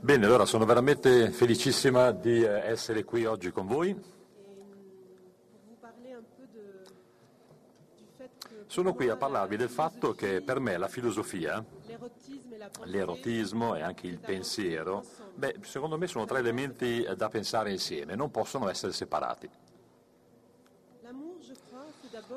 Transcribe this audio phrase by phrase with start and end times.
[0.00, 4.16] Bene, allora sono veramente felicissima di eh, essere qui oggi con voi.
[8.66, 11.64] Sono qui a parlarvi del fatto che per me la filosofia,
[12.84, 18.30] l'erotismo e anche il pensiero, beh, secondo me sono tre elementi da pensare insieme, non
[18.30, 19.48] possono essere separati.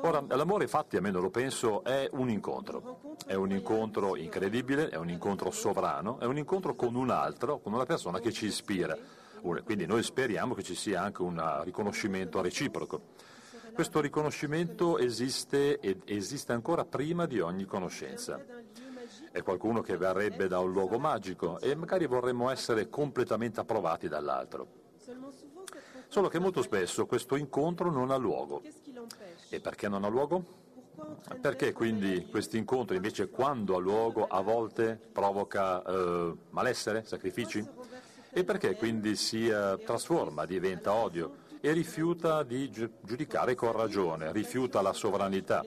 [0.00, 3.16] Ora, l'amore infatti, almeno lo penso, è un incontro.
[3.24, 7.72] È un incontro incredibile, è un incontro sovrano, è un incontro con un altro, con
[7.72, 8.96] una persona che ci ispira.
[9.64, 13.00] Quindi noi speriamo che ci sia anche un riconoscimento reciproco.
[13.72, 18.40] Questo riconoscimento esiste ed esiste ancora prima di ogni conoscenza.
[19.30, 24.80] È qualcuno che verrebbe da un luogo magico e magari vorremmo essere completamente approvati dall'altro.
[26.08, 28.60] Solo che molto spesso questo incontro non ha luogo.
[29.52, 30.42] E perché non ha luogo?
[31.38, 37.62] Perché quindi questo incontro invece quando ha luogo a volte provoca eh, malessere, sacrifici?
[38.30, 44.80] E perché quindi si eh, trasforma, diventa odio e rifiuta di giudicare con ragione, rifiuta
[44.80, 45.62] la sovranità,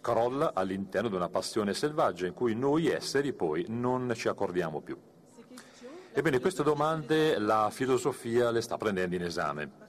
[0.00, 4.96] crolla all'interno di una passione selvaggia in cui noi esseri poi non ci accordiamo più?
[6.12, 9.84] Ebbene, queste domande la filosofia le sta prendendo in esame.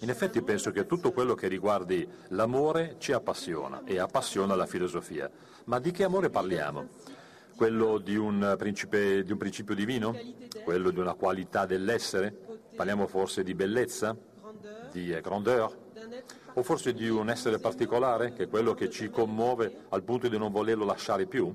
[0.00, 5.30] In effetti penso che tutto quello che riguardi l'amore ci appassiona e appassiona la filosofia.
[5.64, 6.88] Ma di che amore parliamo?
[7.56, 10.14] Quello di un, principe, di un principio divino?
[10.62, 12.30] Quello di una qualità dell'essere?
[12.76, 14.14] Parliamo forse di bellezza?
[14.92, 15.74] Di grandeur?
[16.52, 20.36] O forse di un essere particolare, che è quello che ci commuove al punto di
[20.36, 21.54] non volerlo lasciare più?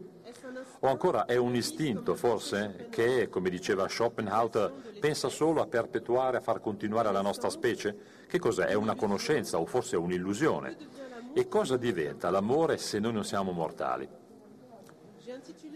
[0.84, 6.42] O ancora è un istinto, forse, che, come diceva Schopenhauer, pensa solo a perpetuare, a
[6.42, 7.96] far continuare la nostra specie?
[8.28, 8.66] Che cos'è?
[8.66, 10.76] È una conoscenza o forse è un'illusione?
[11.34, 14.10] E cosa diventa l'amore se noi non siamo mortali?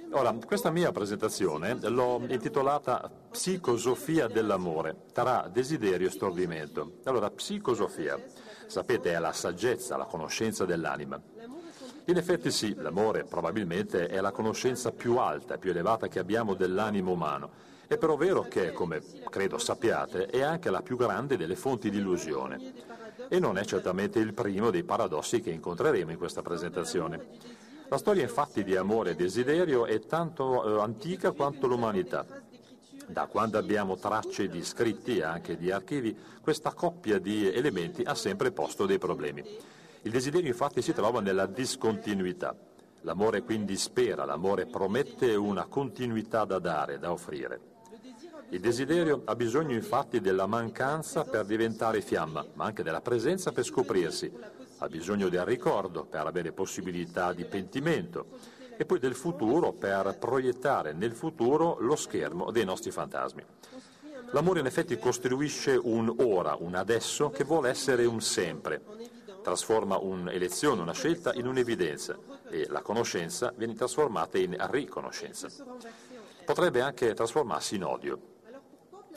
[0.10, 6.94] Ora, questa mia presentazione l'ho intitolata Psicosofia dell'amore, tra desiderio e stordimento.
[7.04, 8.20] Allora, psicosofia,
[8.66, 11.22] sapete, è la saggezza, la conoscenza dell'anima.
[12.08, 17.12] In effetti sì, l'amore probabilmente è la conoscenza più alta, più elevata che abbiamo dell'animo
[17.12, 17.50] umano.
[17.88, 21.98] È però vero che, come credo sappiate, è anche la più grande delle fonti di
[21.98, 22.74] illusione.
[23.28, 27.26] E non è certamente il primo dei paradossi che incontreremo in questa presentazione.
[27.88, 32.24] La storia infatti di amore e desiderio è tanto eh, antica quanto l'umanità.
[33.08, 38.14] Da quando abbiamo tracce di scritti e anche di archivi, questa coppia di elementi ha
[38.14, 39.74] sempre posto dei problemi.
[40.06, 42.56] Il desiderio infatti si trova nella discontinuità.
[43.02, 47.60] L'amore quindi spera, l'amore promette una continuità da dare, da offrire.
[48.50, 53.64] Il desiderio ha bisogno infatti della mancanza per diventare fiamma, ma anche della presenza per
[53.64, 54.32] scoprirsi.
[54.78, 58.28] Ha bisogno del ricordo per avere possibilità di pentimento
[58.78, 63.44] e poi del futuro per proiettare nel futuro lo schermo dei nostri fantasmi.
[64.34, 69.14] L'amore in effetti costruisce un ora, un adesso che vuole essere un sempre
[69.46, 72.18] trasforma un'elezione, una scelta in un'evidenza
[72.50, 75.48] e la conoscenza viene trasformata in riconoscenza.
[76.44, 78.20] Potrebbe anche trasformarsi in odio.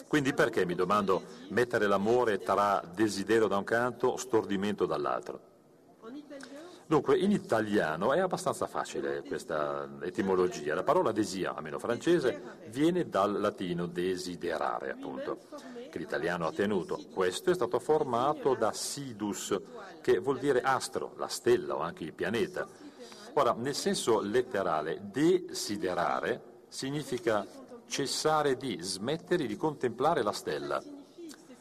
[0.07, 5.48] Quindi perché, mi domando, mettere l'amore tra desiderio da un canto, stordimento dall'altro?
[6.89, 10.75] Dunque, in italiano è abbastanza facile questa etimologia.
[10.75, 12.41] La parola desia, almeno francese,
[12.71, 15.39] viene dal latino desiderare, appunto,
[15.91, 16.99] che l'italiano ha tenuto.
[17.13, 19.55] Questo è stato formato da sidus,
[20.01, 22.67] che vuol dire astro, la stella o anche il pianeta.
[23.35, 27.47] Ora, nel senso letterale, desiderare significa
[27.87, 30.83] cessare di, smettere di contemplare la stella.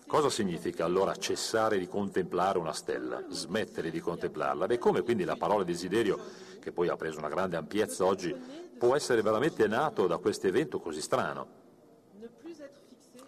[0.07, 4.65] Cosa significa allora cessare di contemplare una stella, smettere di contemplarla?
[4.65, 6.17] Beh, come quindi la parola desiderio,
[6.61, 8.33] che poi ha preso una grande ampiezza oggi,
[8.77, 11.47] può essere veramente nato da questo evento così strano?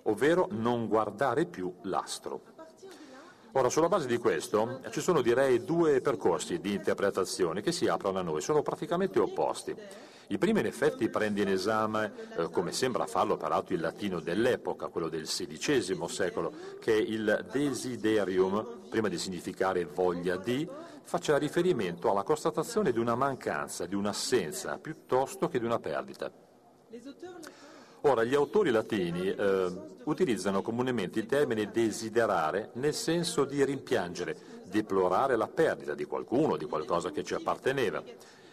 [0.03, 2.58] Ovvero non guardare più l'astro.
[3.53, 8.19] Ora, sulla base di questo, ci sono direi due percorsi di interpretazione che si aprono
[8.19, 9.75] a noi, sono praticamente opposti.
[10.27, 14.89] Il primo in effetti prende in esame, eh, come sembra farlo peraltro il latino dell'epoca,
[14.89, 20.69] quello del XVI secolo, che il desiderium, prima di significare voglia di,
[21.01, 26.31] faccia riferimento alla constatazione di una mancanza, di un'assenza, piuttosto che di una perdita.
[28.03, 29.71] Ora, gli autori latini eh,
[30.05, 36.63] utilizzano comunemente il termine desiderare nel senso di rimpiangere, deplorare la perdita di qualcuno, di
[36.63, 38.01] qualcosa che ci apparteneva.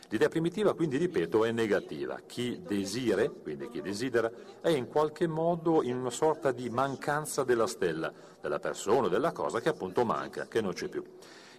[0.09, 2.21] L'idea primitiva, quindi, ripeto, è negativa.
[2.27, 7.69] Chi desire, quindi chi desidera, è in qualche modo in una sorta di mancanza della
[7.69, 11.05] stella, della persona della cosa che appunto manca, che non c'è più.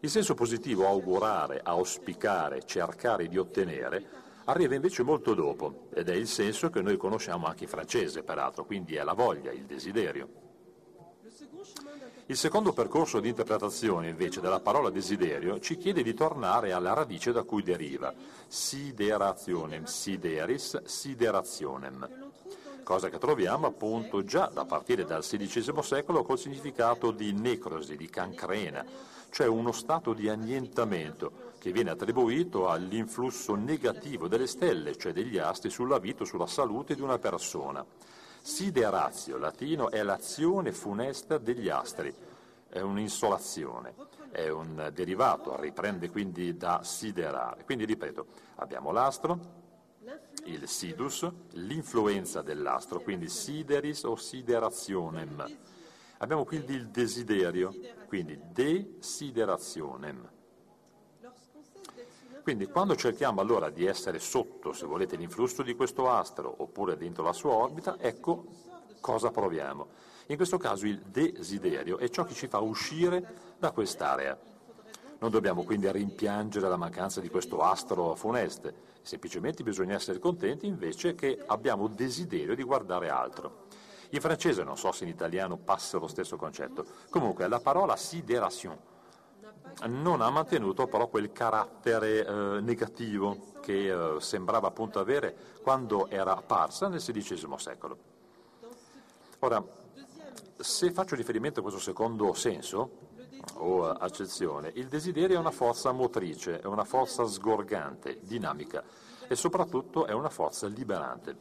[0.01, 6.27] Il senso positivo, augurare, auspicare, cercare di ottenere, arriva invece molto dopo ed è il
[6.27, 10.45] senso che noi conosciamo anche in francese, peraltro, quindi è la voglia, il desiderio.
[12.29, 17.31] Il secondo percorso di interpretazione, invece, della parola desiderio ci chiede di tornare alla radice
[17.31, 18.13] da cui deriva,
[18.47, 22.31] siderationem, sideris, siderationem,
[22.83, 28.09] cosa che troviamo appunto già da partire dal XVI secolo col significato di necrosi, di
[28.09, 28.85] cancrena,
[29.29, 35.69] cioè uno stato di annientamento che viene attribuito all'influsso negativo delle stelle, cioè degli astri,
[35.69, 37.85] sulla vita o sulla salute di una persona.
[38.41, 42.13] Sideratio, latino, è l'azione funesta degli astri,
[42.69, 43.93] è un'insolazione,
[44.31, 47.63] è un derivato, riprende quindi da siderare.
[47.65, 48.25] Quindi ripeto,
[48.55, 49.65] abbiamo l'astro,
[50.45, 55.45] il sidus, l'influenza dell'astro, quindi sideris o siderationem.
[56.19, 57.73] Abbiamo quindi il desiderio,
[58.07, 60.29] quindi desiderationem.
[62.41, 67.23] Quindi quando cerchiamo allora di essere sotto, se volete, l'influsso di questo astro oppure dentro
[67.23, 68.45] la sua orbita, ecco
[69.01, 69.87] cosa proviamo.
[70.27, 74.39] In questo caso il desiderio è ciò che ci fa uscire da quest'area.
[75.19, 81.15] Non dobbiamo quindi rimpiangere la mancanza di questo astro funeste, semplicemente bisogna essere contenti invece
[81.15, 83.66] che abbiamo desiderio di guardare altro.
[84.11, 88.77] In francese non so se in italiano passa lo stesso concetto, comunque la parola sidération
[89.85, 96.35] non ha mantenuto però quel carattere eh, negativo che eh, sembrava appunto avere quando era
[96.35, 97.97] apparsa nel XVI secolo.
[99.39, 99.63] Ora,
[100.57, 103.05] se faccio riferimento a questo secondo senso
[103.55, 108.83] o accezione, il desiderio è una forza motrice, è una forza sgorgante, dinamica
[109.27, 111.37] e soprattutto è una forza liberante.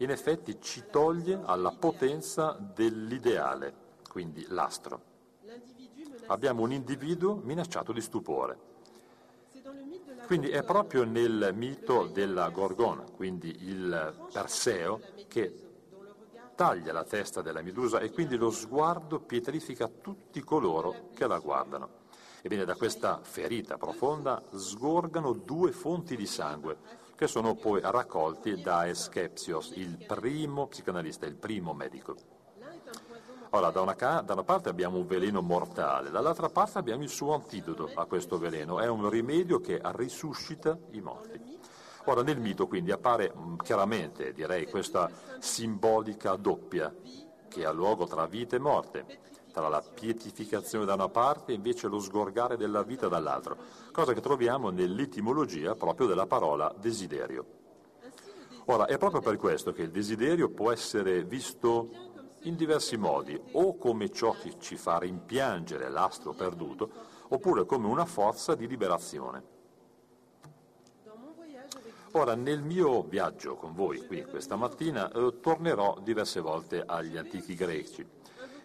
[0.00, 3.74] In effetti ci toglie alla potenza dell'ideale,
[4.08, 5.08] quindi l'astro
[6.28, 8.68] abbiamo un individuo minacciato di stupore.
[10.24, 15.68] Quindi è proprio nel mito della Gorgona, quindi il Perseo, che
[16.54, 21.98] taglia la testa della Medusa e quindi lo sguardo pietrifica tutti coloro che la guardano.
[22.42, 28.88] Ebbene, da questa ferita profonda sgorgano due fonti di sangue, che sono poi raccolti da
[28.88, 32.16] Eschepsios, il primo psicanalista, il primo medico.
[33.50, 37.34] Ora, da una, da una, parte abbiamo un veleno mortale, dall'altra parte abbiamo il suo
[37.34, 41.58] antidoto a questo veleno, è un rimedio che risuscita i morti.
[42.04, 46.90] Ora, nel mito quindi appare mm, chiaramente, direi, questa simbolica doppia
[47.48, 49.20] che ha luogo tra vita e morte,
[49.52, 53.54] tra la pietificazione da una parte e invece lo sgorgare della vita dall'altra,
[53.90, 57.58] cosa che troviamo nell'etimologia proprio della parola desiderio.
[58.66, 62.08] Ora, è proprio per questo che il desiderio può essere visto
[62.44, 66.90] in diversi modi, o come ciò che ci fa rimpiangere l'astro perduto,
[67.28, 69.58] oppure come una forza di liberazione.
[72.12, 77.54] Ora, nel mio viaggio con voi qui questa mattina eh, tornerò diverse volte agli antichi
[77.54, 78.04] greci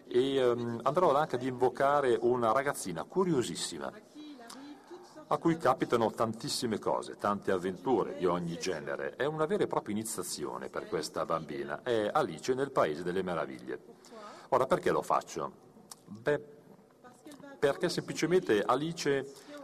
[0.08, 3.92] e ehm, andrò anche ad invocare una ragazzina curiosissima
[5.28, 9.16] a cui capitano tantissime cose, tante avventure di ogni genere.
[9.16, 11.82] È una vera e propria iniziazione per questa bambina.
[11.82, 13.80] È Alice nel Paese delle Meraviglie.
[14.50, 15.52] Ora, perché lo faccio?
[16.04, 16.40] Beh,
[17.58, 19.10] perché semplicemente Alice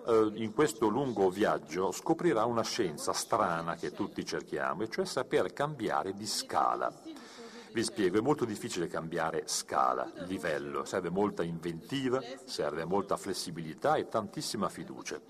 [0.05, 5.53] eh, in questo lungo viaggio scoprirà una scienza strana che tutti cerchiamo, e cioè saper
[5.53, 6.93] cambiare di scala.
[7.73, 14.09] Vi spiego, è molto difficile cambiare scala, livello, serve molta inventiva, serve molta flessibilità e
[14.09, 15.21] tantissima fiducia.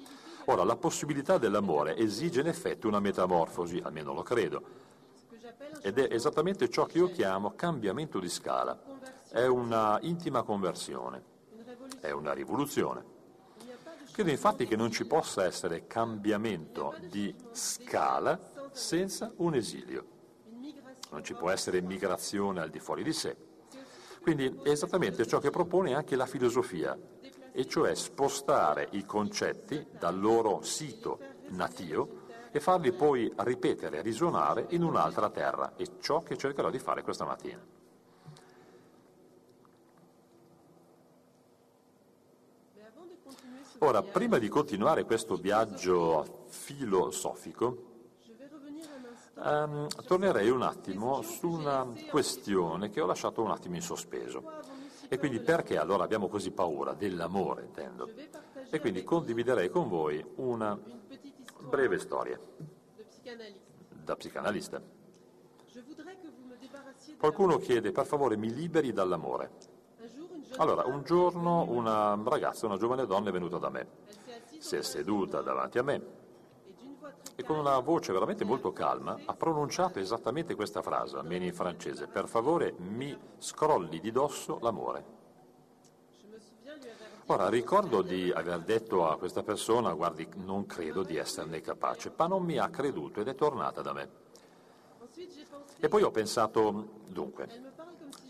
[0.47, 4.63] Ora, la possibilità dell'amore esige in effetti una metamorfosi, almeno lo credo,
[5.81, 8.81] ed è esattamente ciò che io chiamo cambiamento di scala.
[9.29, 11.23] È una intima conversione,
[12.01, 13.11] è una rivoluzione.
[14.11, 18.39] Credo infatti che non ci possa essere cambiamento di scala
[18.73, 20.07] senza un esilio.
[21.11, 23.37] Non ci può essere migrazione al di fuori di sé.
[24.21, 26.97] Quindi è esattamente ciò che propone anche la filosofia,
[27.53, 31.19] e cioè spostare i concetti dal loro sito
[31.49, 35.75] natio e farli poi ripetere, risuonare in un'altra terra.
[35.77, 37.81] È ciò che cercherò di fare questa mattina.
[43.79, 47.91] Ora, prima di continuare questo viaggio filosofico,
[49.43, 54.45] ehm, tornerei un attimo su una questione che ho lasciato un attimo in sospeso.
[55.13, 58.09] E quindi perché allora abbiamo così paura dell'amore, intendo?
[58.71, 60.81] E quindi condividerei con voi una
[61.69, 62.41] breve storia
[63.91, 64.81] da psicanalista.
[67.19, 69.51] Qualcuno chiede, per favore, mi liberi dall'amore.
[70.57, 73.87] Allora, un giorno una ragazza, una giovane donna è venuta da me,
[74.61, 76.22] si è seduta davanti a me
[77.35, 82.07] e con una voce veramente molto calma ha pronunciato esattamente questa frase, almeno in francese,
[82.07, 85.21] per favore mi scrolli di dosso l'amore.
[87.27, 92.27] Ora, ricordo di aver detto a questa persona, guardi, non credo di esserne capace, ma
[92.27, 94.11] non mi ha creduto ed è tornata da me.
[95.79, 97.49] E poi ho pensato, dunque,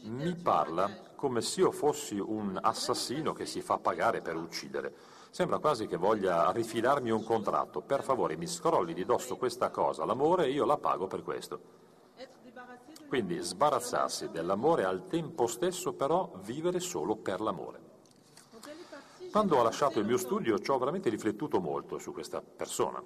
[0.03, 4.95] mi parla come se io fossi un assassino che si fa pagare per uccidere.
[5.33, 7.81] Sembra quasi che voglia rifilarmi un contratto.
[7.81, 11.59] Per favore mi scrolli di dosso questa cosa, l'amore, e io la pago per questo.
[13.09, 17.81] Quindi sbarazzarsi dell'amore al tempo stesso però vivere solo per l'amore.
[19.31, 23.03] Quando ho lasciato il mio studio ci ho veramente riflettuto molto su questa persona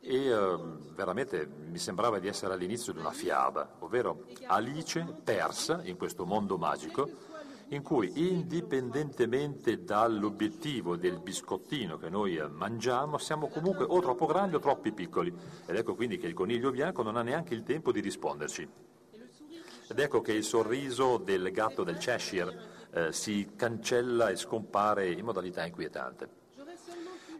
[0.00, 0.56] e eh,
[0.94, 6.56] veramente mi sembrava di essere all'inizio di una fiaba, ovvero Alice persa in questo mondo
[6.56, 7.10] magico
[7.72, 14.56] in cui indipendentemente dall'obiettivo del biscottino che noi eh, mangiamo siamo comunque o troppo grandi
[14.56, 15.32] o troppo piccoli
[15.66, 18.68] ed ecco quindi che il coniglio bianco non ha neanche il tempo di risponderci.
[19.88, 22.56] Ed ecco che il sorriso del gatto del Cheshire
[22.92, 26.38] eh, si cancella e scompare in modalità inquietante.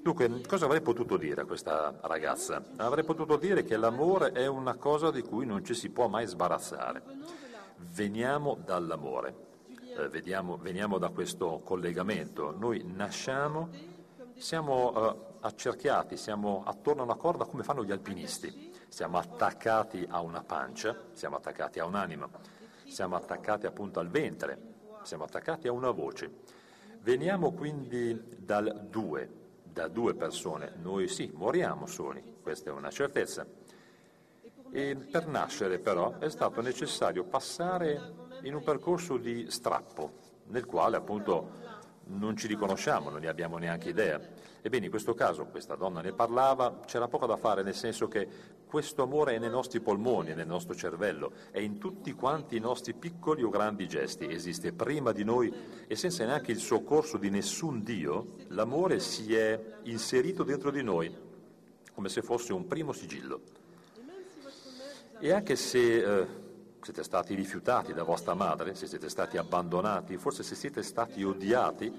[0.03, 2.63] Dunque, cosa avrei potuto dire a questa ragazza?
[2.77, 6.27] Avrei potuto dire che l'amore è una cosa di cui non ci si può mai
[6.27, 7.03] sbarazzare.
[7.77, 9.50] Veniamo dall'amore,
[9.97, 12.55] eh, vediamo, veniamo da questo collegamento.
[12.57, 13.69] Noi nasciamo,
[14.37, 18.73] siamo eh, accerchiati, siamo attorno a una corda come fanno gli alpinisti.
[18.89, 22.29] Siamo attaccati a una pancia, siamo attaccati a un'anima,
[22.89, 24.59] siamo attaccati appunto al ventre,
[25.03, 26.31] siamo attaccati a una voce.
[27.01, 29.29] Veniamo quindi dal due,
[29.63, 30.73] da due persone.
[30.83, 33.47] Noi sì, moriamo soli, questa è una certezza.
[34.73, 40.13] E per nascere però è stato necessario passare in un percorso di strappo,
[40.47, 44.21] nel quale appunto non ci riconosciamo, non ne abbiamo neanche idea.
[44.63, 48.29] Ebbene, in questo caso questa donna ne parlava, c'era poco da fare, nel senso che
[48.67, 52.61] questo amore è nei nostri polmoni, è nel nostro cervello, è in tutti quanti i
[52.61, 55.53] nostri piccoli o grandi gesti, esiste prima di noi
[55.87, 61.15] e senza neanche il soccorso di nessun Dio, l'amore si è inserito dentro di noi,
[61.95, 63.41] come se fosse un primo sigillo.
[65.19, 66.21] E anche se...
[66.21, 66.49] Eh,
[66.83, 71.93] siete stati rifiutati da vostra madre, se siete stati abbandonati, forse se siete stati odiati,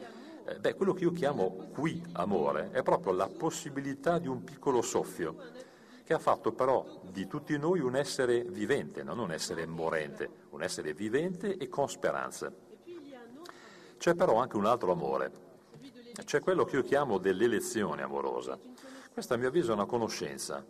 [0.45, 4.81] eh, beh, quello che io chiamo qui amore è proprio la possibilità di un piccolo
[4.81, 5.35] soffio
[6.03, 10.63] che ha fatto però di tutti noi un essere vivente, non un essere morente, un
[10.63, 12.51] essere vivente e con speranza.
[13.97, 15.31] C'è però anche un altro amore,
[16.25, 18.59] c'è quello che io chiamo dell'elezione amorosa.
[19.13, 20.65] Questa a mio avviso è una conoscenza,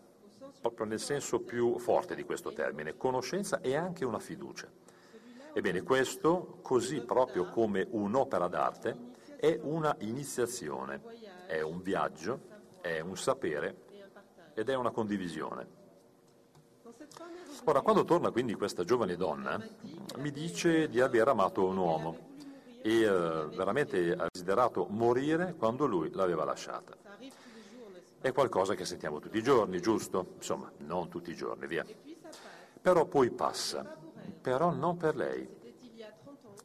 [0.61, 4.69] proprio nel senso più forte di questo termine, conoscenza e anche una fiducia.
[5.53, 11.01] Ebbene, questo, così proprio come un'opera d'arte, è una iniziazione,
[11.47, 12.39] è un viaggio,
[12.79, 13.75] è un sapere
[14.53, 15.79] ed è una condivisione.
[17.63, 19.61] Ora, quando torna quindi questa giovane donna,
[20.17, 22.29] mi dice di aver amato un uomo
[22.81, 26.95] e eh, veramente ha desiderato morire quando lui l'aveva lasciata.
[28.21, 30.33] È qualcosa che sentiamo tutti i giorni, giusto?
[30.35, 31.83] Insomma, non tutti i giorni, via.
[32.79, 33.97] Però poi passa,
[34.39, 35.49] però non per lei.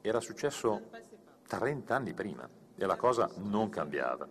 [0.02, 0.90] Era successo
[1.48, 2.46] 30 anni prima
[2.76, 4.28] e la cosa non cambiava.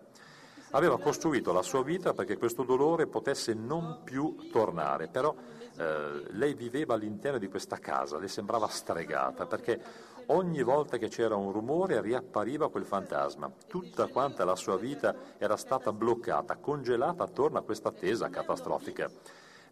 [0.72, 5.34] Aveva costruito la sua vita perché questo dolore potesse non più tornare, però
[5.77, 9.82] eh, lei viveva all'interno di questa casa, le sembrava stregata perché
[10.27, 13.51] ogni volta che c'era un rumore riappariva quel fantasma.
[13.67, 19.10] Tutta quanta la sua vita era stata bloccata, congelata attorno a questa attesa catastrofica.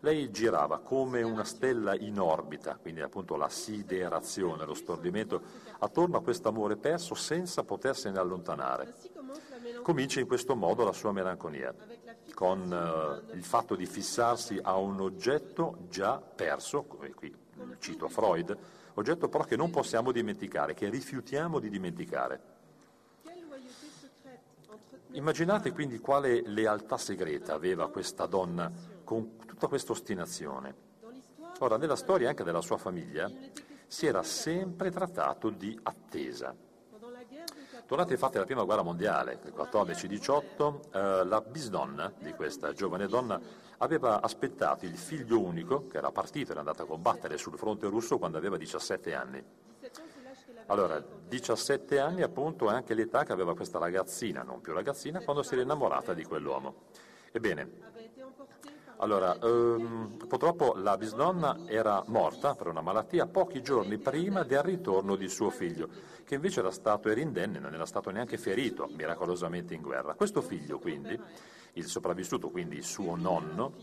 [0.01, 5.41] Lei girava come una stella in orbita, quindi appunto la siderazione, lo stordimento,
[5.79, 8.93] attorno a questo amore perso senza potersene allontanare.
[9.81, 11.73] Comincia in questo modo la sua melanconia,
[12.33, 17.33] con uh, il fatto di fissarsi a un oggetto già perso, come qui
[17.79, 18.57] cito Freud,
[18.95, 22.51] oggetto però che non possiamo dimenticare, che rifiutiamo di dimenticare.
[25.11, 28.71] Immaginate quindi quale lealtà segreta aveva questa donna
[29.03, 30.91] con tutta questa ostinazione.
[31.59, 33.29] Ora, nella storia anche della sua famiglia
[33.85, 36.55] si era sempre trattato di attesa.
[37.93, 43.39] Durante infatti la prima guerra mondiale, nel 14-18, eh, la bisnonna di questa giovane donna
[43.77, 48.17] aveva aspettato il figlio unico, che era partito, era andato a combattere sul fronte russo
[48.17, 49.43] quando aveva 17 anni.
[50.65, 55.43] Allora, 17 anni appunto è anche l'età che aveva questa ragazzina, non più ragazzina, quando
[55.43, 56.85] si era innamorata di quell'uomo.
[57.31, 57.69] Ebbene,
[58.97, 65.15] allora, ehm, purtroppo la bisnonna era morta per una malattia pochi giorni prima del ritorno
[65.15, 65.89] di suo figlio,
[66.23, 70.13] che invece era stato era indenne, non era stato neanche ferito miracolosamente in guerra.
[70.13, 71.19] Questo figlio, quindi,
[71.73, 73.73] il sopravvissuto, quindi suo nonno,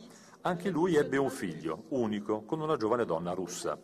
[0.42, 3.78] Anche lui ebbe un figlio, unico, con una giovane donna russa.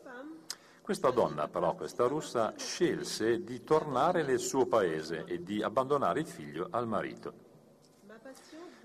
[0.80, 6.26] Questa donna, però, questa russa, scelse di tornare nel suo paese e di abbandonare il
[6.26, 7.45] figlio al marito.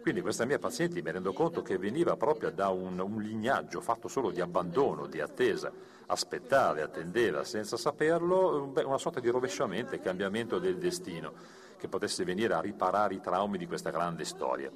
[0.02, 4.08] Quindi questa mia paziente mi rendo conto che veniva proprio da un, un lignaggio fatto
[4.08, 5.72] solo di abbandono, di attesa,
[6.08, 11.34] aspettava, attendeva senza saperlo, una sorta di rovesciamento e cambiamento del destino
[11.78, 14.72] che potesse venire a riparare i traumi di questa grande storia.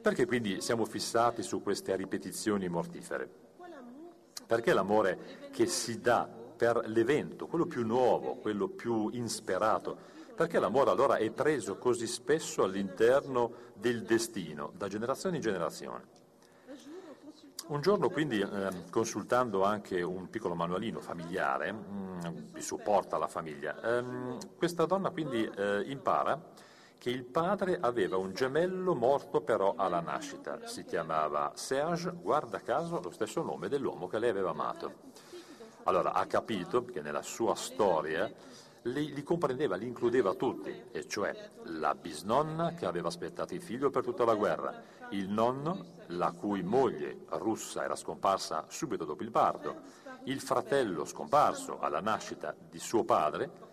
[0.00, 3.28] Perché quindi siamo fissati su queste ripetizioni mortifere?
[4.44, 10.90] Perché l'amore che si dà per l'evento, quello più nuovo, quello più insperato, perché l'amore
[10.90, 16.04] allora è preso così spesso all'interno del destino, da generazione in generazione?
[17.66, 23.26] Un giorno quindi, eh, consultando anche un piccolo manualino familiare, mh, mm, di supporto alla
[23.26, 26.40] famiglia, ehm, questa donna quindi eh, impara
[26.98, 33.00] che il padre aveva un gemello morto però alla nascita, si chiamava Serge, guarda caso
[33.02, 34.92] lo stesso nome dell'uomo che lei aveva amato.
[35.82, 38.32] Allora ha capito che nella sua storia
[38.82, 43.90] li, li, comprendeva, li includeva tutti, e cioè la bisnonna che aveva aspettato il figlio
[43.90, 49.30] per tutta la guerra, il nonno la cui moglie russa era scomparsa subito dopo il
[49.30, 49.76] parto,
[50.24, 53.66] il fratello scomparso alla nascita di suo padre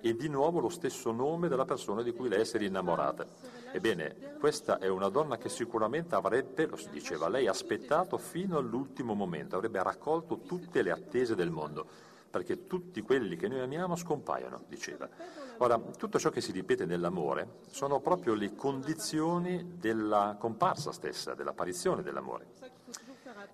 [0.00, 3.26] e di nuovo lo stesso nome della persona di cui lei si era innamorata.
[3.72, 9.14] Ebbene, questa è una donna che sicuramente avrebbe, lo si diceva lei, aspettato fino all'ultimo
[9.14, 14.64] momento, avrebbe raccolto tutte le attese del mondo perché tutti quelli che noi amiamo scompaiono,
[14.66, 15.08] diceva.
[15.58, 22.02] Ora, tutto ciò che si ripete nell'amore sono proprio le condizioni della comparsa stessa, dell'apparizione
[22.02, 22.46] dell'amore.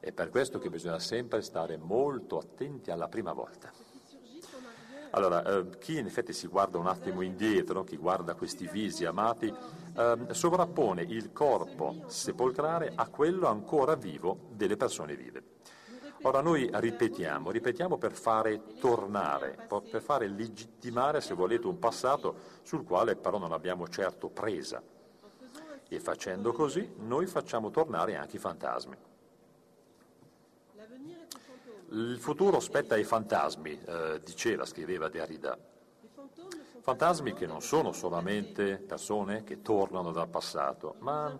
[0.00, 3.70] È per questo che bisogna sempre stare molto attenti alla prima volta.
[5.10, 9.52] Allora, eh, chi in effetti si guarda un attimo indietro, chi guarda questi visi amati,
[9.94, 15.49] eh, sovrappone il corpo sepolcrale a quello ancora vivo delle persone vive.
[16.22, 19.56] Ora noi ripetiamo, ripetiamo per fare tornare,
[19.90, 24.82] per fare legittimare, se volete, un passato sul quale però non abbiamo certo presa.
[25.88, 28.96] E facendo così noi facciamo tornare anche i fantasmi.
[31.92, 35.58] Il futuro spetta ai fantasmi, eh, diceva, scriveva Derrida.
[36.80, 41.36] Fantasmi che non sono solamente persone che tornano dal passato, ma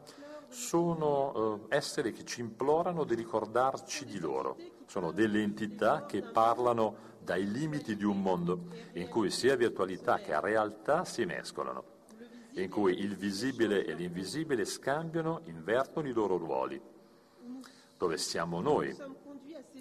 [0.51, 4.57] sono eh, esseri che ci implorano di ricordarci di loro.
[4.87, 10.39] Sono delle entità che parlano dai limiti di un mondo in cui sia virtualità che
[10.41, 11.85] realtà si mescolano,
[12.55, 16.81] in cui il visibile e l'invisibile scambiano, invertono i loro ruoli,
[17.97, 18.97] dove siamo noi.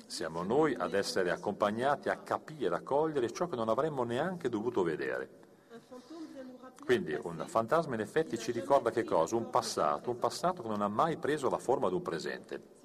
[0.06, 4.84] Siamo noi ad essere accompagnati a capire, a cogliere ciò che non avremmo neanche dovuto
[4.84, 5.49] vedere.
[6.84, 9.36] Quindi un fantasma in effetti ci ricorda che cosa?
[9.36, 12.78] Un passato, un passato che non ha mai preso la forma di un presente.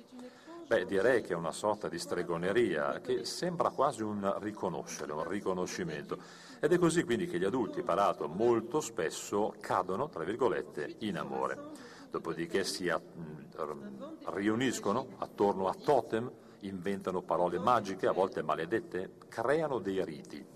[0.66, 6.18] Beh, direi che è una sorta di stregoneria che sembra quasi un riconoscere, un riconoscimento.
[6.58, 11.58] Ed è così quindi che gli adulti, parato molto spesso, cadono, tra virgolette, in amore.
[12.10, 12.90] Dopodiché si
[14.26, 16.30] riuniscono attorno a totem,
[16.60, 20.53] inventano parole magiche, a volte maledette, creano dei riti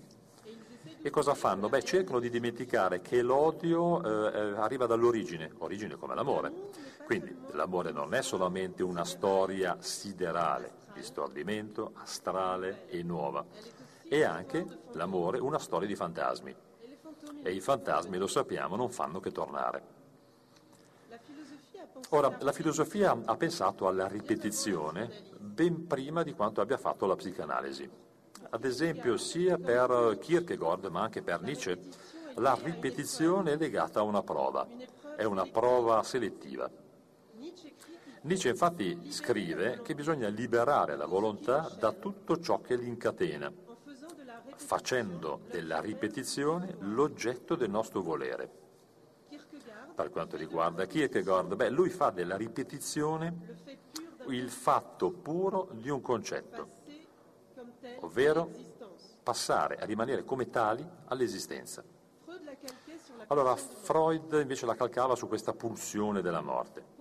[1.01, 1.69] e cosa fanno?
[1.69, 6.51] Beh, cercano di dimenticare che l'odio eh, eh, arriva dall'origine, origine come l'amore.
[7.05, 13.45] Quindi l'amore non è solamente una storia siderale, di stordimento, astrale e nuova,
[14.07, 16.55] è anche l'amore una storia di fantasmi.
[17.41, 19.97] E i fantasmi, lo sappiamo, non fanno che tornare.
[22.09, 27.89] Ora, la filosofia ha pensato alla ripetizione ben prima di quanto abbia fatto la psicanalisi.
[28.51, 31.79] Ad esempio, sia per Kierkegaard ma anche per Nietzsche,
[32.35, 34.67] la ripetizione è legata a una prova,
[35.15, 36.69] è una prova selettiva.
[38.21, 43.51] Nietzsche infatti scrive che bisogna liberare la volontà da tutto ciò che l'incatena,
[44.55, 48.49] facendo della ripetizione l'oggetto del nostro volere.
[49.93, 53.57] Per quanto riguarda Kierkegaard, beh, lui fa della ripetizione
[54.27, 56.78] il fatto puro di un concetto
[57.99, 58.49] ovvero
[59.23, 61.83] passare a rimanere come tali all'esistenza.
[63.27, 66.97] Allora Freud invece la calcava su questa pulsione della morte.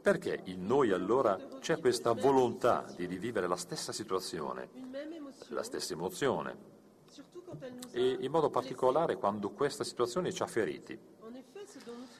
[0.00, 4.70] Perché in noi allora c'è questa volontà di rivivere la stessa situazione,
[5.48, 6.78] la stessa emozione,
[7.92, 10.98] e in modo particolare quando questa situazione ci ha feriti.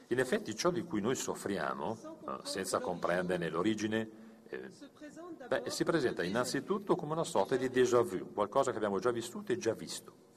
[0.08, 1.96] In effetti ciò di cui noi soffriamo,
[2.26, 4.29] eh, senza comprenderne l'origine,
[5.48, 9.52] Beh, si presenta innanzitutto come una sorta di déjà vu, qualcosa che abbiamo già vissuto
[9.52, 10.28] e già visto.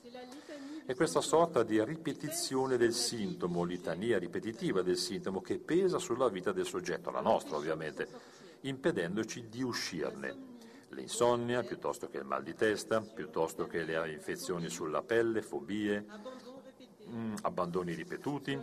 [0.85, 6.51] È questa sorta di ripetizione del sintomo, litania ripetitiva del sintomo che pesa sulla vita
[6.51, 8.07] del soggetto, la nostra ovviamente,
[8.61, 10.51] impedendoci di uscirne.
[10.89, 16.05] L'insonnia, piuttosto che il mal di testa, piuttosto che le infezioni sulla pelle, fobie,
[17.09, 18.59] mm, abbandoni ripetuti,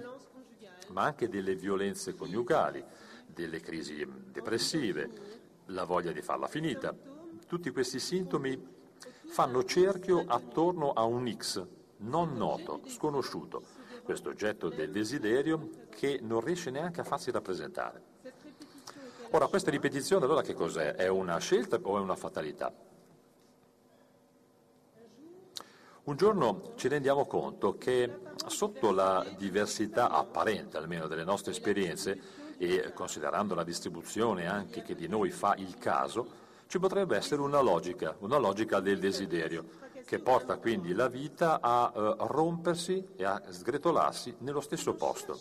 [0.89, 2.85] ma anche delle violenze coniugali,
[3.27, 5.40] delle crisi depressive,
[5.71, 6.95] la voglia di farla finita.
[7.47, 8.79] Tutti questi sintomi
[9.27, 11.67] fanno cerchio attorno a un X
[11.99, 13.63] non noto, sconosciuto,
[14.03, 18.09] questo oggetto del desiderio che non riesce neanche a farsi rappresentare.
[19.31, 20.95] Ora, questa ripetizione allora che cos'è?
[20.95, 22.73] È una scelta o è una fatalità?
[26.03, 32.93] Un giorno ci rendiamo conto che sotto la diversità apparente, almeno delle nostre esperienze, e
[32.93, 36.29] considerando la distribuzione anche che di noi fa il caso,
[36.67, 39.65] ci potrebbe essere una logica, una logica del desiderio,
[40.05, 45.39] che porta quindi la vita a eh, rompersi e a sgretolarsi nello stesso posto.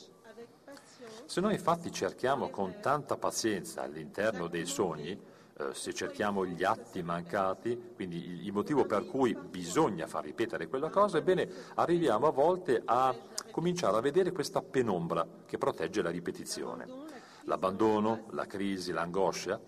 [1.26, 7.04] Se noi infatti cerchiamo con tanta pazienza all'interno dei sogni, eh, se cerchiamo gli atti
[7.04, 12.82] mancati, quindi il motivo per cui bisogna far ripetere quella cosa, ebbene arriviamo a volte
[12.86, 13.14] a
[13.52, 17.09] cominciare a vedere questa penombra che protegge la ripetizione.
[17.50, 19.60] L'abbandono, la crisi, l'angoscia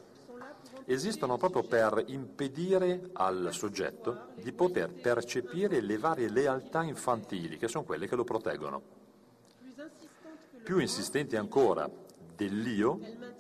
[0.85, 7.83] esistono proprio per impedire al soggetto di poter percepire le varie lealtà infantili, che sono
[7.83, 8.81] quelle che lo proteggono.
[10.63, 11.89] Più insistenti ancora
[12.35, 12.99] dell'io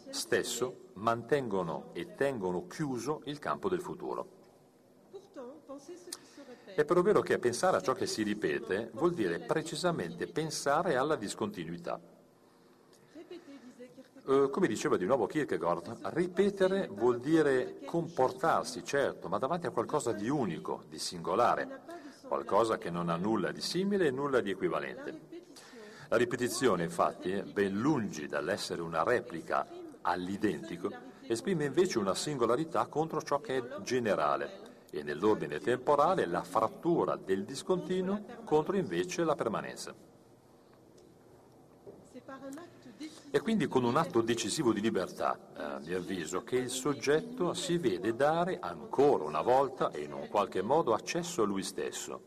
[0.09, 4.39] stesso mantengono e tengono chiuso il campo del futuro.
[6.73, 11.15] È però vero che pensare a ciò che si ripete vuol dire precisamente pensare alla
[11.15, 12.10] discontinuità.
[14.31, 20.13] Eh, come diceva di nuovo Kierkegaard, ripetere vuol dire comportarsi, certo, ma davanti a qualcosa
[20.13, 21.81] di unico, di singolare,
[22.29, 25.19] qualcosa che non ha nulla di simile e nulla di equivalente.
[26.07, 29.67] La ripetizione, infatti, ben lungi dall'essere una replica
[29.99, 30.89] all'identico,
[31.27, 37.43] esprime invece una singolarità contro ciò che è generale e nell'ordine temporale la frattura del
[37.43, 39.93] discontinuo contro invece la permanenza.
[43.31, 47.77] È quindi con un atto decisivo di libertà, a mio avviso, che il soggetto si
[47.77, 52.23] vede dare ancora una volta e in un qualche modo accesso a lui stesso.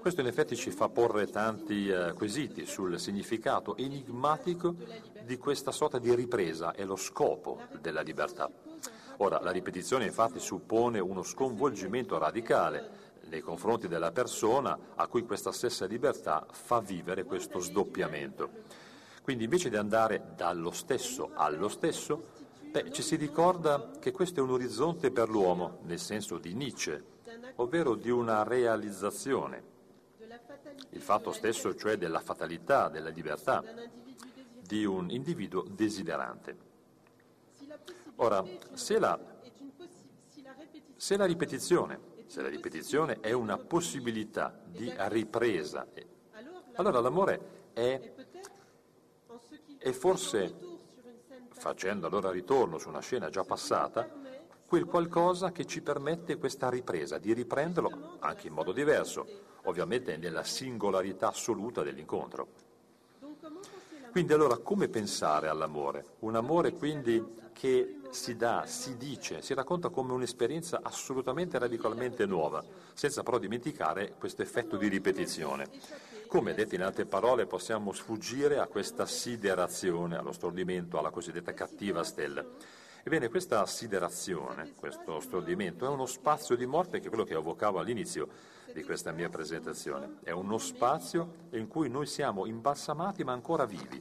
[0.00, 4.74] Questo in effetti ci fa porre tanti eh, quesiti sul significato enigmatico
[5.22, 8.50] di questa sorta di ripresa e lo scopo della libertà.
[9.18, 15.52] Ora, la ripetizione infatti suppone uno sconvolgimento radicale nei confronti della persona a cui questa
[15.52, 18.80] stessa libertà fa vivere questo sdoppiamento.
[19.22, 22.30] Quindi invece di andare dallo stesso allo stesso,
[22.70, 27.04] beh, ci si ricorda che questo è un orizzonte per l'uomo, nel senso di Nietzsche,
[27.56, 29.70] ovvero di una realizzazione.
[30.90, 33.62] Il fatto stesso, cioè della fatalità, della libertà
[34.60, 36.70] di un individuo desiderante.
[38.16, 39.18] Ora, se la,
[40.96, 45.86] se la ripetizione, se la ripetizione è una possibilità di ripresa,
[46.74, 48.14] allora l'amore è
[49.82, 50.54] e forse,
[51.50, 54.08] facendo allora ritorno su una scena già passata,
[54.66, 59.26] quel qualcosa che ci permette questa ripresa, di riprenderlo anche in modo diverso,
[59.64, 62.48] ovviamente nella singolarità assoluta dell'incontro.
[64.10, 66.04] Quindi allora come pensare all'amore?
[66.20, 72.62] Un amore quindi che si dà, si dice, si racconta come un'esperienza assolutamente radicalmente nuova,
[72.92, 75.66] senza però dimenticare questo effetto di ripetizione.
[76.26, 82.04] Come, detto in altre parole, possiamo sfuggire a questa siderazione, allo stordimento, alla cosiddetta cattiva
[82.04, 82.44] stella?
[83.02, 87.78] Ebbene, questa siderazione, questo stordimento, è uno spazio di morte che è quello che evocavo
[87.78, 88.28] all'inizio
[88.72, 90.18] di questa mia presentazione.
[90.22, 94.00] È uno spazio in cui noi siamo imbalsamati ma ancora vivi.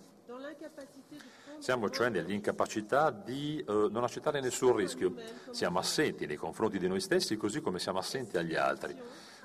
[1.62, 5.14] Siamo cioè nell'incapacità di eh, non accettare nessun rischio.
[5.52, 8.98] Siamo assenti nei confronti di noi stessi così come siamo assenti agli altri.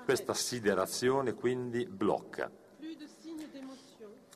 [0.02, 2.50] Questa siderazione quindi blocca.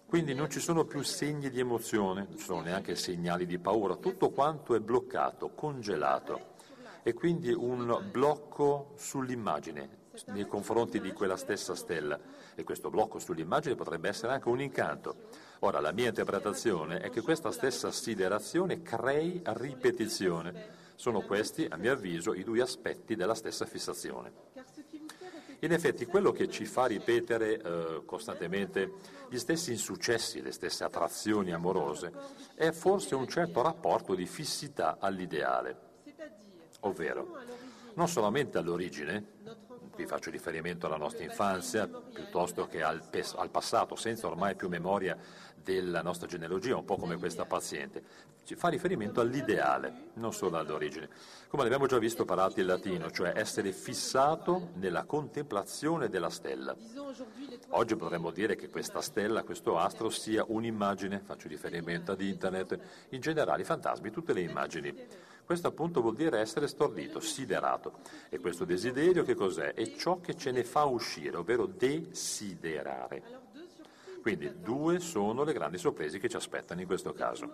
[0.04, 3.96] Quindi non ci sono più segni di emozione, non ci sono neanche segnali di paura,
[3.96, 6.56] tutto quanto è bloccato, congelato.
[7.02, 12.20] E quindi un blocco sull'immagine nei confronti di quella stessa stella.
[12.54, 15.48] E questo blocco sull'immagine potrebbe essere anche un incanto.
[15.62, 20.79] Ora, la mia interpretazione è che questa stessa siderazione crei ripetizione.
[20.94, 24.33] Sono questi, a mio avviso, i due aspetti della stessa fissazione.
[25.61, 28.92] In effetti quello che ci fa ripetere eh, costantemente
[29.29, 32.11] gli stessi insuccessi, le stesse attrazioni amorose,
[32.55, 35.77] è forse un certo rapporto di fissità all'ideale,
[36.81, 37.37] ovvero
[37.94, 39.25] non solamente all'origine,
[40.00, 43.02] qui faccio riferimento alla nostra infanzia piuttosto che al,
[43.36, 45.14] al passato, senza ormai più memoria
[45.62, 48.02] della nostra genealogia, un po' come questa paziente,
[48.44, 51.10] ci fa riferimento all'ideale, non solo all'origine.
[51.48, 56.74] Come abbiamo già visto parlati il latino, cioè essere fissato nella contemplazione della stella.
[57.70, 62.78] Oggi potremmo dire che questa stella, questo astro, sia un'immagine, faccio riferimento ad internet,
[63.10, 65.28] in generale i fantasmi, tutte le immagini.
[65.50, 67.94] Questo appunto vuol dire essere stordito, siderato.
[68.28, 69.74] E questo desiderio che cos'è?
[69.74, 73.20] È ciò che ce ne fa uscire, ovvero desiderare.
[74.22, 77.50] Quindi due sono le grandi sorprese che ci aspettano in questo caso.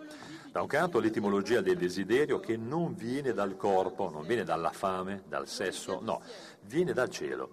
[0.53, 5.23] Da un canto l'etimologia del desiderio che non viene dal corpo, non viene dalla fame,
[5.27, 6.21] dal sesso, no,
[6.65, 7.49] viene dal cielo,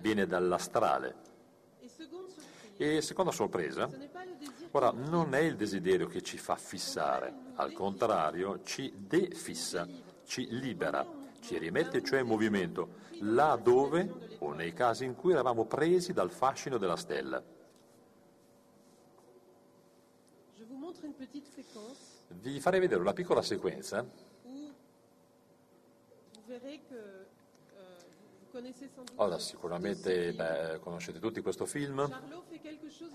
[0.00, 1.14] viene dall'astrale.
[2.76, 3.88] E seconda sorpresa,
[4.76, 9.88] ora non è il desiderio che ci fa fissare, al contrario ci defissa,
[10.24, 11.06] ci libera,
[11.40, 16.30] ci rimette cioè in movimento, là dove o nei casi in cui eravamo presi dal
[16.30, 17.42] fascino della stella.
[22.28, 24.04] Vi farei vedere una piccola sequenza.
[29.16, 32.08] Allora, sicuramente beh, conoscete tutti questo film.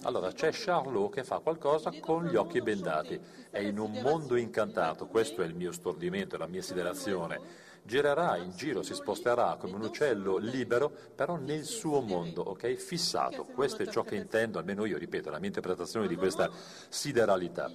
[0.03, 3.19] Allora, c'è Charlot che fa qualcosa con gli occhi bendati.
[3.49, 7.69] È in un mondo incantato, questo è il mio stordimento, la mia siderazione.
[7.83, 12.73] girerà in giro, si sposterà come un uccello libero, però nel suo mondo, ok?
[12.73, 13.43] Fissato.
[13.43, 16.49] Questo è ciò che intendo, almeno io, ripeto, la mia interpretazione di questa
[16.89, 17.71] sideralità.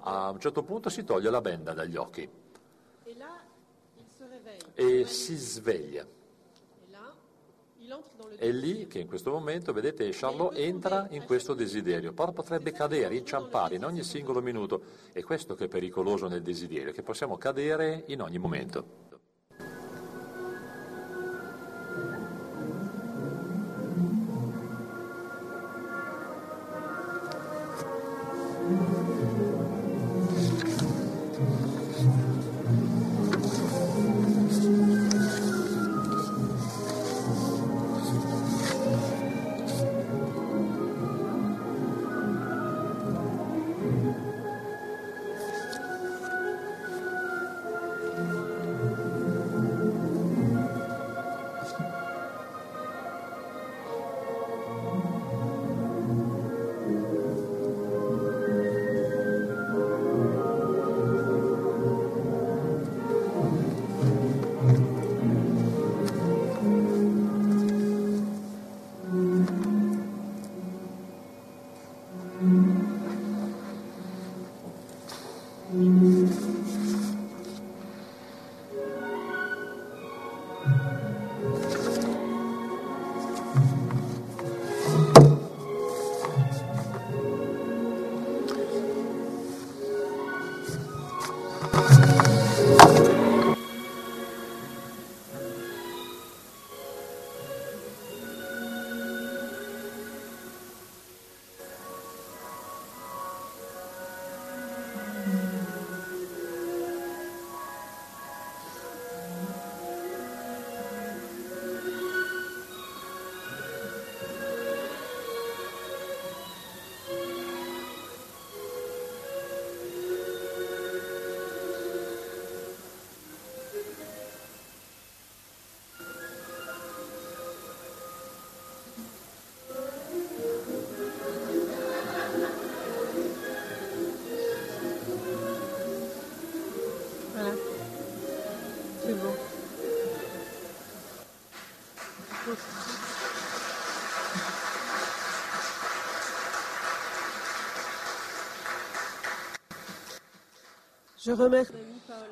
[0.00, 2.28] A un certo punto si toglie la benda dagli occhi.
[4.74, 6.06] E si sveglia.
[8.36, 13.16] È lì che in questo momento, vedete, Charlot entra in questo desiderio, però potrebbe cadere,
[13.16, 14.82] inciampare in ogni singolo minuto.
[15.12, 19.09] E questo che è pericoloso nel desiderio, che possiamo cadere in ogni momento.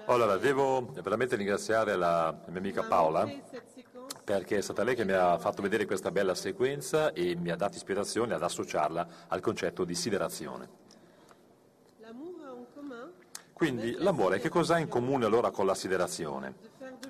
[0.06, 3.30] Allora, devo veramente ringraziare la mia amica Paola
[4.24, 7.56] perché è stata lei che mi ha fatto vedere questa bella sequenza e mi ha
[7.56, 10.68] dato ispirazione ad associarla al concetto di siderazione.
[13.52, 16.54] Quindi l'amore che cosa ha in comune allora con la siderazione?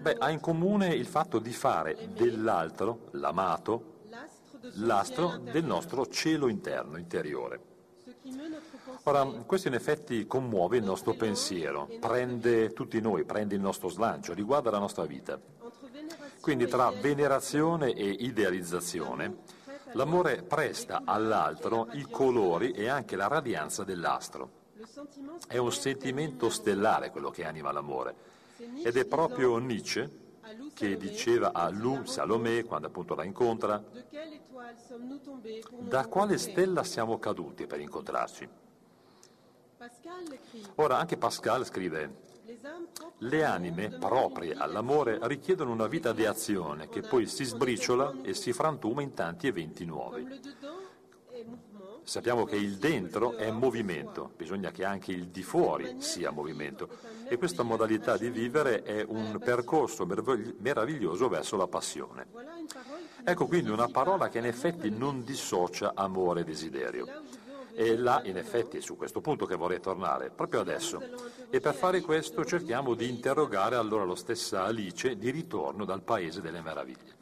[0.00, 4.00] Beh, ha in comune il fatto di fare dell'altro, l'amato,
[4.74, 7.77] l'astro del nostro cielo interno, interiore.
[9.04, 14.34] Ora, questo in effetti commuove il nostro pensiero, prende tutti noi, prende il nostro slancio,
[14.34, 15.40] riguarda la nostra vita.
[16.40, 19.38] Quindi tra venerazione e idealizzazione,
[19.92, 24.56] l'amore presta all'altro i colori e anche la radianza dell'astro.
[25.46, 28.14] È un sentimento stellare quello che anima l'amore
[28.82, 30.26] ed è proprio Nietzsche
[30.74, 33.82] che diceva a Lou Salomé, quando appunto la incontra,
[35.80, 38.48] da quale stella siamo caduti per incontrarci?
[40.76, 42.26] Ora anche Pascal scrive,
[43.18, 48.52] le anime proprie all'amore richiedono una vita di azione che poi si sbriciola e si
[48.52, 50.26] frantuma in tanti eventi nuovi.
[52.02, 56.88] Sappiamo che il dentro è movimento, bisogna che anche il di fuori sia movimento
[57.28, 62.26] e questa modalità di vivere è un percorso meraviglioso verso la passione.
[63.24, 67.06] Ecco quindi una parola che in effetti non dissocia amore e desiderio.
[67.80, 71.00] E là, in effetti, su questo punto che vorrei tornare, proprio adesso.
[71.48, 76.40] E per fare questo cerchiamo di interrogare allora lo stessa Alice di ritorno dal Paese
[76.40, 77.14] delle Meraviglie.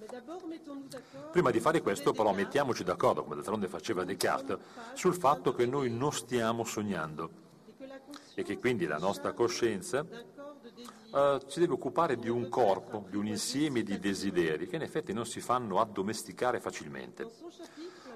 [1.31, 4.57] Prima di fare questo però mettiamoci d'accordo, come d'altronde faceva Descartes,
[4.95, 7.29] sul fatto che noi non stiamo sognando
[8.35, 13.83] e che quindi la nostra coscienza uh, deve occupare di un corpo, di un insieme
[13.83, 17.29] di desideri che in effetti non si fanno addomesticare facilmente.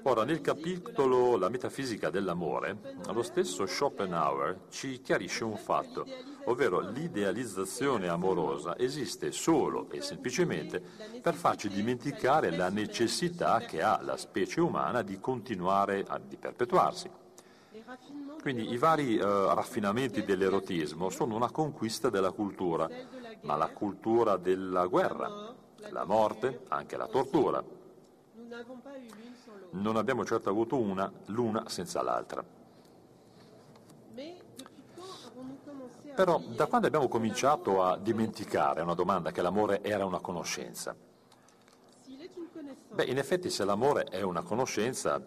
[0.03, 6.07] Ora, nel capitolo La metafisica dell'amore, lo stesso Schopenhauer ci chiarisce un fatto,
[6.45, 10.81] ovvero l'idealizzazione amorosa esiste solo e semplicemente
[11.21, 17.09] per farci dimenticare la necessità che ha la specie umana di continuare a di perpetuarsi.
[18.41, 22.89] Quindi i vari eh, raffinamenti dell'erotismo sono una conquista della cultura,
[23.41, 25.53] ma la cultura della guerra,
[25.91, 27.63] la morte, anche la tortura
[29.71, 32.43] non abbiamo certo avuto una, l'una senza l'altra.
[36.13, 40.95] Però da quando abbiamo cominciato a dimenticare una domanda che l'amore era una conoscenza?
[42.93, 45.21] Beh, in effetti se l'amore è una conoscenza,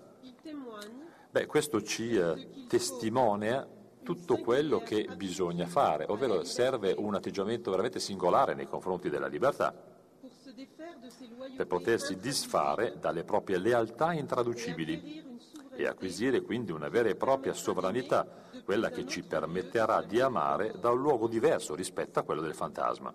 [1.31, 3.67] beh, questo ci eh, testimonia
[4.03, 9.94] tutto quello che bisogna fare, ovvero serve un atteggiamento veramente singolare nei confronti della libertà
[11.57, 15.39] per potersi disfare dalle proprie lealtà intraducibili
[15.77, 18.27] e acquisire quindi una vera e propria sovranità,
[18.65, 23.13] quella che ci permetterà di amare da un luogo diverso rispetto a quello del fantasma.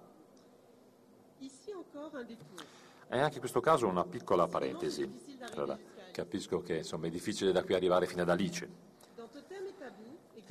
[3.11, 5.37] E anche in questo caso una piccola parentesi.
[5.53, 5.77] Allora,
[6.11, 8.87] capisco che insomma, è difficile da qui arrivare fino ad Alice.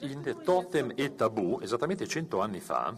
[0.00, 2.96] In Totem e Tabù, esattamente cento anni fa,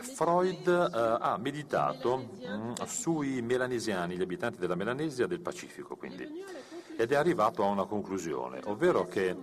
[0.00, 6.26] Freud eh, ha meditato mh, mm, sui melanesiani, gli abitanti della Melanesia del Pacifico, quindi,
[6.96, 9.36] ed è arrivato a una conclusione, ovvero che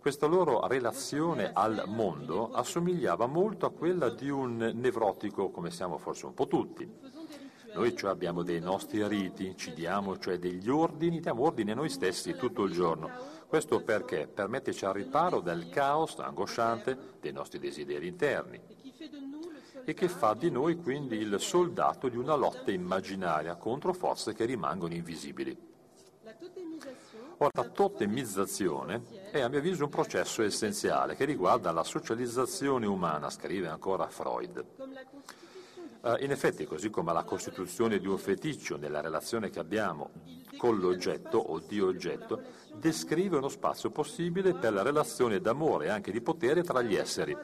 [0.00, 6.26] questa loro relazione al mondo assomigliava molto a quella di un nevrotico, come siamo forse
[6.26, 6.88] un po' tutti.
[7.74, 11.88] Noi cioè abbiamo dei nostri riti, ci diamo cioè degli ordini, diamo ordini a noi
[11.88, 13.10] stessi tutto il giorno.
[13.46, 14.26] Questo perché?
[14.26, 18.60] Per metterci al riparo dal caos angosciante dei nostri desideri interni
[19.84, 24.44] e che fa di noi quindi il soldato di una lotta immaginaria contro forze che
[24.44, 25.68] rimangono invisibili.
[27.42, 33.30] Ora, la totemizzazione è a mio avviso un processo essenziale che riguarda la socializzazione umana,
[33.30, 34.64] scrive ancora Freud.
[36.02, 40.10] Uh, in effetti, così come la costituzione di un feticcio nella relazione che abbiamo
[40.56, 42.42] con l'oggetto o di oggetto,
[42.74, 47.36] descrive uno spazio possibile per la relazione d'amore e anche di potere tra gli esseri,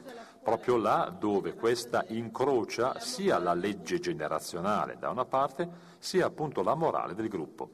[0.46, 6.76] proprio là dove questa incrocia sia la legge generazionale da una parte, sia appunto la
[6.76, 7.70] morale del gruppo.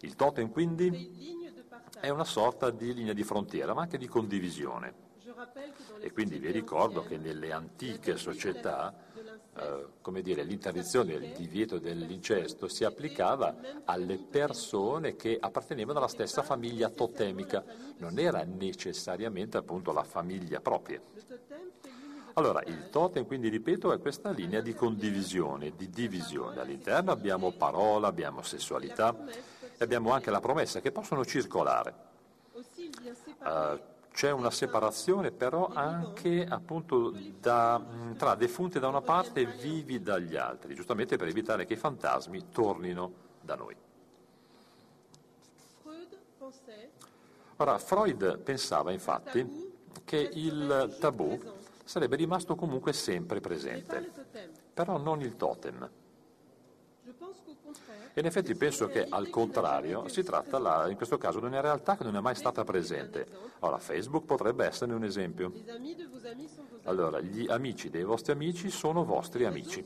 [0.00, 1.38] Il totem quindi
[2.00, 5.02] è una sorta di linea di frontiera, ma anche di condivisione.
[6.00, 8.92] E quindi vi ricordo che nelle antiche società
[9.56, 13.54] eh, come dire, l'interdizione, il divieto dell'incesto si applicava
[13.84, 17.62] alle persone che appartenevano alla stessa famiglia totemica,
[17.98, 21.00] non era necessariamente appunto la famiglia propria.
[22.36, 26.60] Allora, il totem, quindi ripeto, è questa linea di condivisione, di divisione.
[26.60, 31.94] All'interno abbiamo parola, abbiamo sessualità e abbiamo anche la promessa che possono circolare.
[33.38, 33.78] Uh,
[34.12, 37.80] c'è una separazione però anche appunto da,
[38.16, 42.50] tra defunti da una parte e vivi dagli altri, giustamente per evitare che i fantasmi
[42.50, 43.76] tornino da noi.
[47.56, 49.72] Ora, Freud pensava infatti
[50.04, 51.38] che il tabù
[51.84, 54.10] sarebbe rimasto comunque sempre presente,
[54.72, 55.90] però non il totem.
[58.16, 61.60] E in effetti penso che al contrario si tratta là, in questo caso di una
[61.60, 63.26] realtà che non è mai stata presente.
[63.60, 65.52] Ora Facebook potrebbe esserne un esempio.
[66.84, 69.84] Allora, gli amici dei vostri amici sono vostri amici.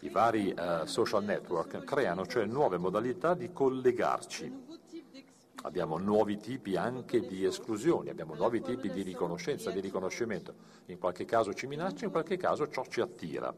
[0.00, 4.65] I vari uh, social network creano cioè nuove modalità di collegarci
[5.66, 10.54] abbiamo nuovi tipi anche di esclusioni, abbiamo nuovi tipi di riconoscenza, di riconoscimento.
[10.86, 13.52] In qualche caso ci minaccia, in qualche caso ciò ci attira.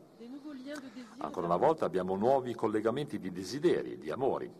[1.18, 4.50] Ancora una volta abbiamo nuovi collegamenti di desideri, di amori.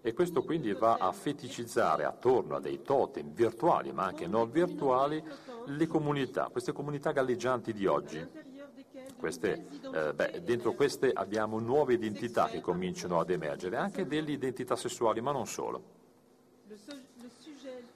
[0.00, 5.22] E questo quindi va a feticizzare attorno a dei totem virtuali, ma anche non virtuali,
[5.66, 8.24] le comunità, queste comunità galleggianti di oggi.
[9.16, 14.76] Queste, eh, beh, dentro queste abbiamo nuove identità che cominciano ad emergere, anche delle identità
[14.76, 16.01] sessuali, ma non solo.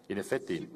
[0.07, 0.71] In effetti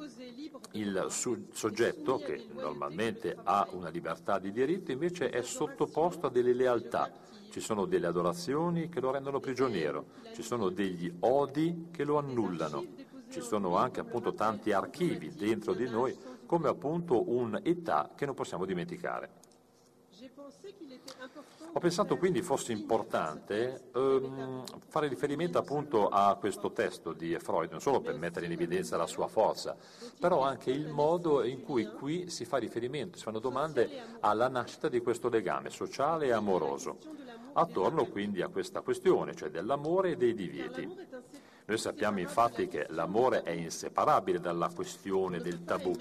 [0.73, 7.11] il soggetto, che normalmente ha una libertà di diritto, invece è sottoposto a delle lealtà.
[7.51, 12.85] Ci sono delle adorazioni che lo rendono prigioniero, ci sono degli odi che lo annullano,
[13.31, 18.65] ci sono anche appunto tanti archivi dentro di noi come appunto un'età che non possiamo
[18.65, 19.40] dimenticare.
[21.73, 27.81] Ho pensato quindi fosse importante ehm, fare riferimento appunto a questo testo di Freud, non
[27.81, 29.77] solo per mettere in evidenza la sua forza,
[30.19, 34.89] però anche il modo in cui qui si fa riferimento, si fanno domande alla nascita
[34.89, 36.99] di questo legame sociale e amoroso,
[37.55, 41.09] attorno quindi a questa questione, cioè dell'amore e dei divieti.
[41.65, 45.95] Noi sappiamo infatti che l'amore è inseparabile dalla questione del tabù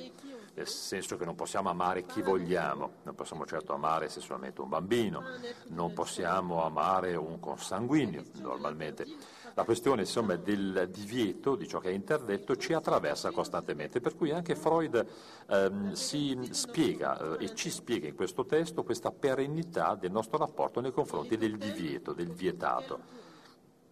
[0.60, 5.24] nel senso che non possiamo amare chi vogliamo, non possiamo certo amare sessualmente un bambino,
[5.68, 9.06] non possiamo amare un consanguineo normalmente.
[9.54, 14.32] La questione insomma, del divieto, di ciò che è interdetto, ci attraversa costantemente, per cui
[14.32, 15.06] anche Freud
[15.48, 20.82] ehm, si spiega eh, e ci spiega in questo testo questa perennità del nostro rapporto
[20.82, 23.00] nei confronti del divieto, del vietato.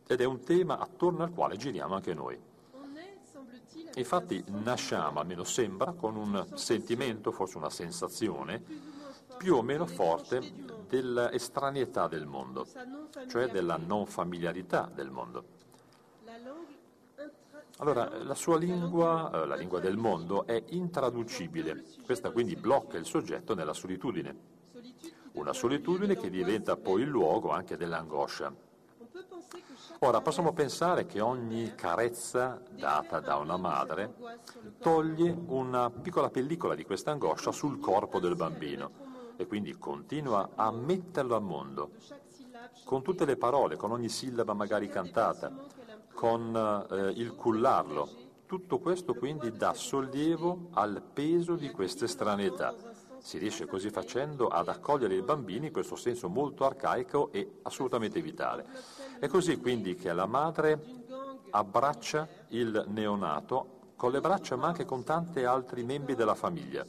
[0.06, 2.47] Ed è un tema attorno al quale giriamo anche noi.
[3.98, 8.64] Infatti nasciamo, almeno sembra, con un sentimento, forse una sensazione,
[9.38, 10.54] più o meno forte
[10.88, 12.68] dell'estraneità del mondo,
[13.28, 15.56] cioè della non familiarità del mondo.
[17.80, 21.84] Allora, la sua lingua, eh, la lingua del mondo, è intraducibile.
[22.04, 24.36] Questa quindi blocca il soggetto nella solitudine.
[25.34, 28.52] Una solitudine che diventa poi il luogo anche dell'angoscia.
[30.00, 34.14] Ora, possiamo pensare che ogni carezza data da una madre
[34.80, 38.92] toglie una piccola pellicola di questa angoscia sul corpo del bambino
[39.38, 41.92] e quindi continua a metterlo al mondo,
[42.84, 45.52] con tutte le parole, con ogni sillaba magari cantata,
[46.14, 48.26] con eh, il cullarlo.
[48.46, 52.74] Tutto questo quindi dà sollievo al peso di queste stranità.
[53.20, 58.22] Si riesce così facendo ad accogliere i bambini in questo senso molto arcaico e assolutamente
[58.22, 58.66] vitale.
[59.20, 60.80] È così quindi che la madre
[61.52, 66.86] abbraccia il neonato con le braccia ma anche con tanti altri membri della famiglia,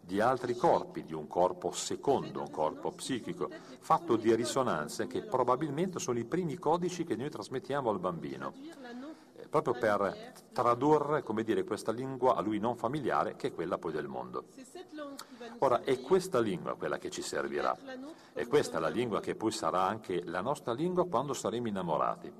[0.00, 3.48] di altri corpi, di un corpo secondo, un corpo psichico,
[3.78, 8.54] fatto di risonanze che probabilmente sono i primi codici che noi trasmettiamo al bambino
[9.48, 14.08] proprio per tradurre dire, questa lingua a lui non familiare, che è quella poi del
[14.08, 14.46] mondo.
[15.58, 17.76] Ora, è questa lingua quella che ci servirà,
[18.32, 22.32] è questa la lingua che poi sarà anche la nostra lingua quando saremo innamorati.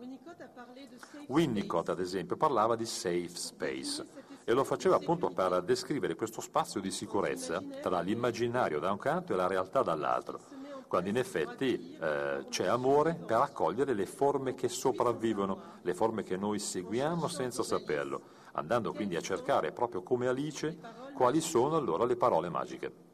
[1.29, 4.07] Winnicott, ad esempio, parlava di safe space
[4.45, 9.33] e lo faceva appunto per descrivere questo spazio di sicurezza tra l'immaginario da un canto
[9.33, 10.58] e la realtà dall'altro
[10.89, 16.37] quando in effetti eh, c'è amore per accogliere le forme che sopravvivono, le forme che
[16.39, 18.23] noi seguiamo senza saperlo,
[18.53, 20.79] andando quindi a cercare proprio come Alice
[21.15, 23.07] quali sono allora le parole magiche.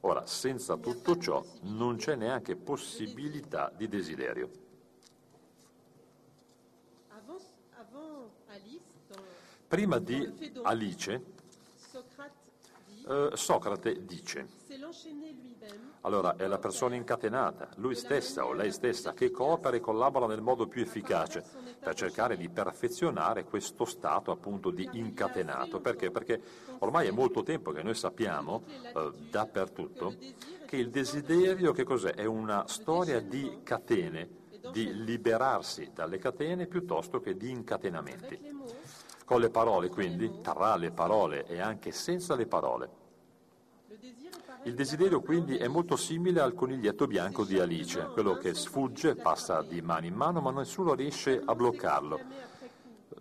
[0.00, 4.50] Ora, senza tutto ciò non c'è neanche possibilità di desiderio.
[9.68, 11.22] Prima di Alice,
[13.10, 14.48] eh, Socrate dice
[16.02, 20.40] allora è la persona incatenata, lui stessa o lei stessa, che coopera e collabora nel
[20.40, 21.44] modo più efficace
[21.78, 25.80] per cercare di perfezionare questo stato appunto di incatenato.
[25.80, 26.10] Perché?
[26.10, 26.40] Perché
[26.78, 30.14] ormai è molto tempo che noi sappiamo, eh, dappertutto,
[30.64, 32.14] che il desiderio che cos'è?
[32.14, 34.28] È una storia di catene,
[34.72, 38.58] di liberarsi dalle catene piuttosto che di incatenamenti.
[39.26, 42.99] Con le parole quindi, tra le parole e anche senza le parole.
[44.64, 49.62] Il desiderio quindi è molto simile al coniglietto bianco di Alice, quello che sfugge, passa
[49.62, 52.20] di mano in mano, ma nessuno riesce a bloccarlo.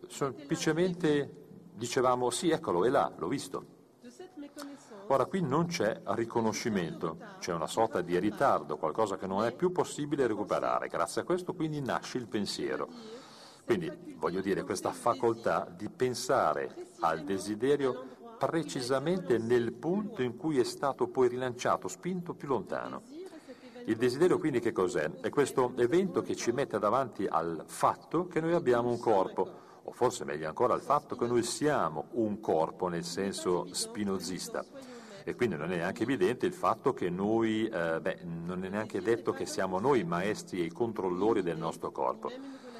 [0.07, 3.77] Semplicemente dicevamo sì, eccolo, è là, l'ho visto.
[5.07, 9.71] Ora qui non c'è riconoscimento, c'è una sorta di ritardo, qualcosa che non è più
[9.71, 10.87] possibile recuperare.
[10.87, 12.89] Grazie a questo quindi nasce il pensiero.
[13.65, 20.63] Quindi voglio dire questa facoltà di pensare al desiderio precisamente nel punto in cui è
[20.63, 23.01] stato poi rilanciato, spinto più lontano.
[23.85, 25.09] Il desiderio quindi che cos'è?
[25.19, 29.91] È questo evento che ci mette davanti al fatto che noi abbiamo un corpo, o
[29.91, 34.63] forse meglio ancora al fatto che noi siamo un corpo nel senso spinozista.
[35.23, 39.01] E quindi non è neanche evidente il fatto che noi, eh, beh, non è neanche
[39.01, 42.31] detto che siamo noi i maestri e i controllori del nostro corpo.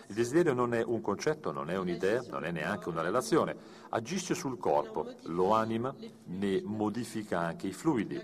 [0.09, 3.55] Il desiderio non è un concetto, non è un'idea, non è neanche una relazione,
[3.89, 5.93] agisce sul corpo, lo anima,
[6.23, 8.19] ne modifica anche i fluidi,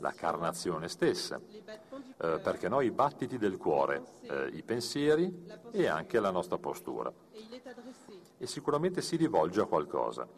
[0.00, 6.20] la carnazione stessa, eh, perché noi i battiti del cuore, eh, i pensieri e anche
[6.20, 7.10] la nostra postura.
[8.36, 10.28] E sicuramente si rivolge a qualcosa,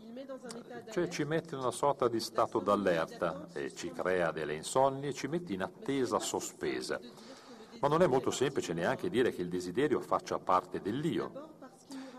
[0.93, 5.27] cioè ci mette in una sorta di stato d'allerta e ci crea delle insonnie, ci
[5.27, 7.01] mette in attesa sospesa.
[7.83, 11.51] Ma non è molto semplice neanche dire che il desiderio faccia parte dell'io.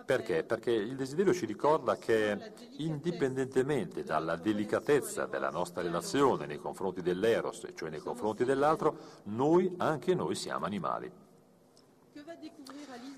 [0.06, 0.44] Perché?
[0.44, 7.66] Perché il desiderio ci ricorda che indipendentemente dalla delicatezza della nostra relazione nei confronti dell'eros,
[7.76, 11.10] cioè nei confronti dell'altro, noi, anche noi, siamo animali.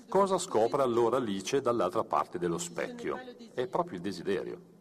[0.08, 3.18] Cosa scopre allora Alice dall'altra parte dello specchio?
[3.54, 4.74] È proprio il desiderio.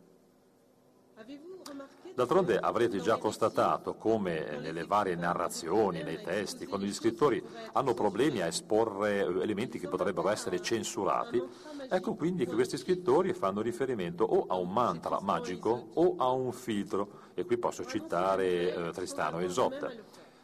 [2.16, 7.43] D'altronde avrete già constatato come nelle varie narrazioni, nei testi, quando gli scrittori
[7.74, 11.43] hanno problemi a esporre elementi che potrebbero essere censurati,
[11.89, 16.53] ecco quindi che questi scrittori fanno riferimento o a un mantra magico o a un
[16.53, 19.91] filtro, e qui posso citare eh, Tristano e Isotta,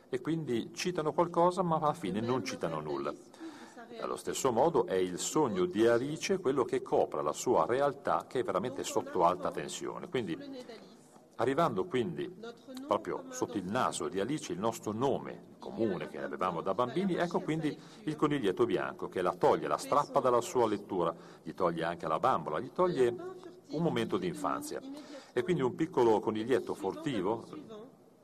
[0.09, 3.13] e quindi citano qualcosa ma alla fine non citano nulla.
[4.01, 8.39] Allo stesso modo è il sogno di Alice quello che copre la sua realtà che
[8.39, 10.09] è veramente sotto alta tensione.
[10.09, 10.37] Quindi
[11.41, 12.31] Arrivando quindi
[12.85, 17.39] proprio sotto il naso di Alice il nostro nome comune che avevamo da bambini, ecco
[17.39, 21.11] quindi il coniglietto bianco che la toglie, la strappa dalla sua lettura,
[21.41, 23.15] gli toglie anche la bambola, gli toglie
[23.69, 24.81] un momento di infanzia.
[25.33, 27.43] E quindi un piccolo coniglietto fortivo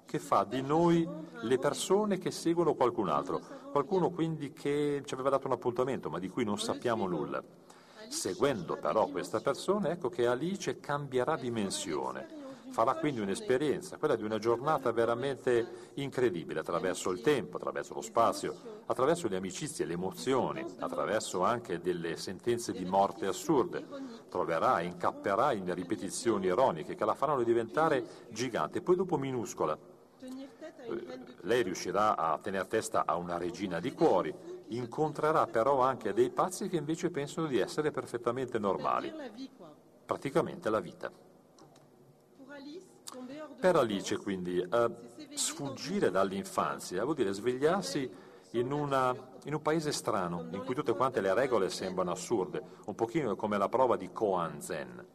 [0.06, 1.08] che fa di noi
[1.42, 3.42] le persone che seguono qualcun altro,
[3.72, 7.44] qualcuno quindi che ci aveva dato un appuntamento ma di cui non sappiamo nulla.
[8.10, 12.37] Seguendo però questa persona, ecco che Alice cambierà dimensione
[12.78, 18.84] Farà quindi un'esperienza, quella di una giornata veramente incredibile, attraverso il tempo, attraverso lo spazio,
[18.86, 23.84] attraverso le amicizie, le emozioni, attraverso anche delle sentenze di morte assurde.
[24.30, 29.76] Troverà, incapperà in ripetizioni ironiche che la faranno diventare gigante, poi dopo minuscola.
[30.20, 34.32] Eh, lei riuscirà a tenere testa a una regina di cuori,
[34.68, 39.12] incontrerà però anche dei pazzi che invece pensano di essere perfettamente normali.
[40.06, 41.26] Praticamente la vita.
[43.60, 44.90] Per Alice quindi eh,
[45.34, 48.10] sfuggire dall'infanzia vuol dire svegliarsi
[48.52, 52.96] in, una, in, un paese strano, in cui tutte quante le regole sembrano assurde, un
[52.96, 55.06] pochino come la prova di Koan Zen.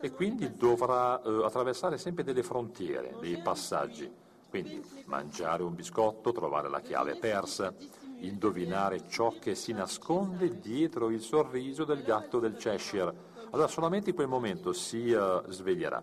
[0.00, 4.10] E quindi dovrà eh, attraversare sempre delle frontiere, dei passaggi.
[4.48, 7.72] Quindi mangiare un biscotto, trovare la chiave persa,
[8.18, 13.30] indovinare ciò che si nasconde dietro il sorriso del gatto del Cheshire.
[13.50, 16.02] Allora solamente in quel momento si uh, sveglierà.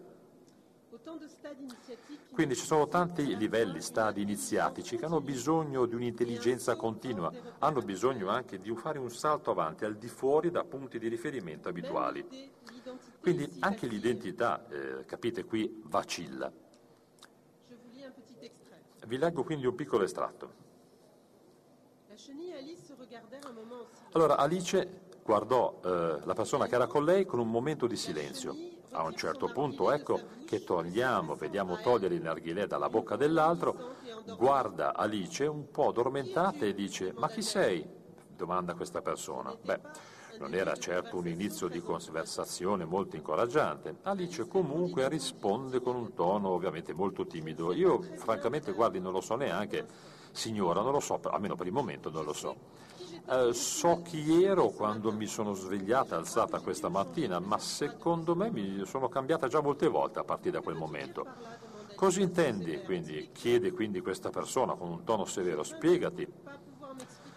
[2.31, 8.29] Quindi ci sono tanti livelli, stadi iniziatici che hanno bisogno di un'intelligenza continua, hanno bisogno
[8.29, 12.25] anche di fare un salto avanti al di fuori da punti di riferimento abituali.
[13.19, 16.51] Quindi anche l'identità, eh, capite qui, vacilla.
[19.05, 20.67] Vi leggo quindi un piccolo estratto.
[24.11, 28.78] Allora Alice guardò eh, la persona che era con lei con un momento di silenzio
[28.91, 33.95] a un certo punto ecco che togliamo, vediamo togliere il narghilè dalla bocca dell'altro,
[34.37, 37.97] guarda Alice un po' addormentata e dice ma chi sei?
[38.39, 39.53] domanda questa persona.
[39.61, 39.79] Beh,
[40.39, 43.97] non era certo un inizio di conversazione molto incoraggiante.
[44.03, 47.73] Alice comunque risponde con un tono ovviamente molto timido.
[47.73, 49.85] Io francamente, guardi, non lo so neanche,
[50.31, 52.55] signora, non lo so, almeno per il momento non lo so.
[53.29, 58.81] Eh, so chi ero quando mi sono svegliata, alzata questa mattina, ma secondo me mi
[58.85, 61.25] sono cambiata già molte volte a partire da quel momento.
[61.95, 62.81] Cosa intendi?
[62.81, 66.25] Quindi, chiede quindi questa persona con un tono severo, spiegati.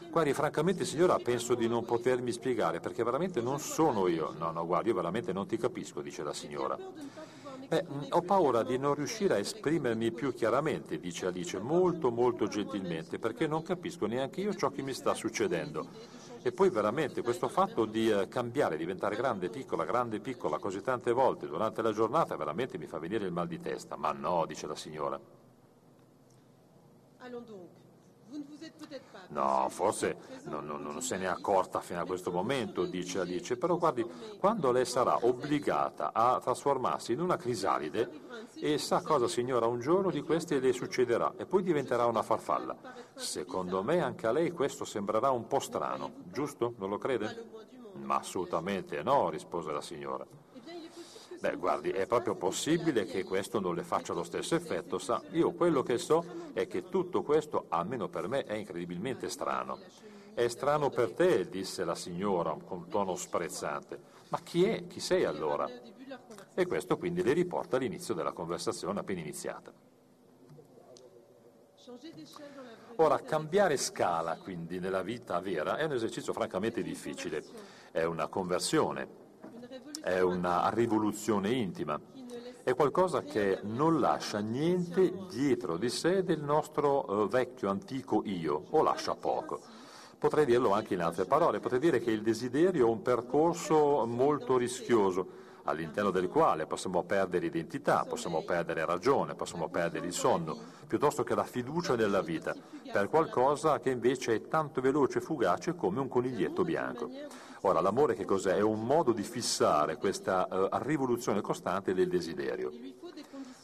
[0.09, 4.33] Guardi, francamente signora, penso di non potermi spiegare perché veramente non sono io.
[4.39, 6.79] No, no, guardi, io veramente non ti capisco, dice la signora.
[7.73, 13.19] Beh, ho paura di non riuscire a esprimermi più chiaramente, dice Alice, molto molto gentilmente,
[13.19, 15.89] perché non capisco neanche io ciò che mi sta succedendo.
[16.43, 21.13] E poi veramente questo fatto di eh, cambiare, diventare grande, piccola, grande, piccola, così tante
[21.13, 23.97] volte durante la giornata, veramente mi fa venire il mal di testa.
[23.97, 25.19] Ma no, dice la signora.
[27.21, 27.82] Allons donc.
[29.29, 33.57] No, forse non, non, non, se ne è accorta fino a questo momento, dice Alice,
[33.57, 34.07] però guardi,
[34.39, 38.11] quando lei sarà obbligata a trasformarsi in una crisalide
[38.55, 42.77] e sa cosa signora un giorno di questi le succederà e poi diventerà una farfalla.
[43.15, 46.75] Secondo me anche a lei questo sembrerà un po' strano, giusto?
[46.79, 47.51] Non lo crede?
[47.95, 50.27] Ma assolutamente no, rispose la signora.
[51.43, 55.21] Beh, guardi, è proprio possibile che questo non le faccia lo stesso effetto, sa?
[55.33, 59.77] Io quello che so è che tutto questo, almeno per me, è incredibilmente strano.
[60.35, 64.01] È strano per te, disse la signora con tono sprezzante.
[64.29, 64.87] Ma chi è?
[64.87, 65.69] Chi sei allora?
[66.55, 69.73] E questo quindi le riporta all'inizio della conversazione appena iniziata.
[72.97, 77.43] Ora, cambiare scala quindi nella vita vera è un esercizio francamente difficile,
[77.91, 79.22] è una conversione,
[80.03, 81.99] è una rivoluzione intima,
[82.65, 88.65] è qualcosa che non lascia niente dietro di sé del nostro eh, vecchio, antico io,
[88.71, 89.61] o lascia poco.
[90.19, 94.57] Potrei dirlo anche in altre parole, potrei dire che il desiderio è un percorso molto
[94.57, 101.23] rischioso, all'interno del quale possiamo perdere identità, possiamo perdere ragione, possiamo perdere il sonno, piuttosto
[101.23, 102.55] che la fiducia nella vita,
[102.93, 107.09] per qualcosa che invece è tanto veloce e fugace come un coniglietto bianco.
[107.65, 108.57] Ora, l'amore che cos'è?
[108.57, 112.73] È un modo di fissare questa uh, rivoluzione costante del desiderio.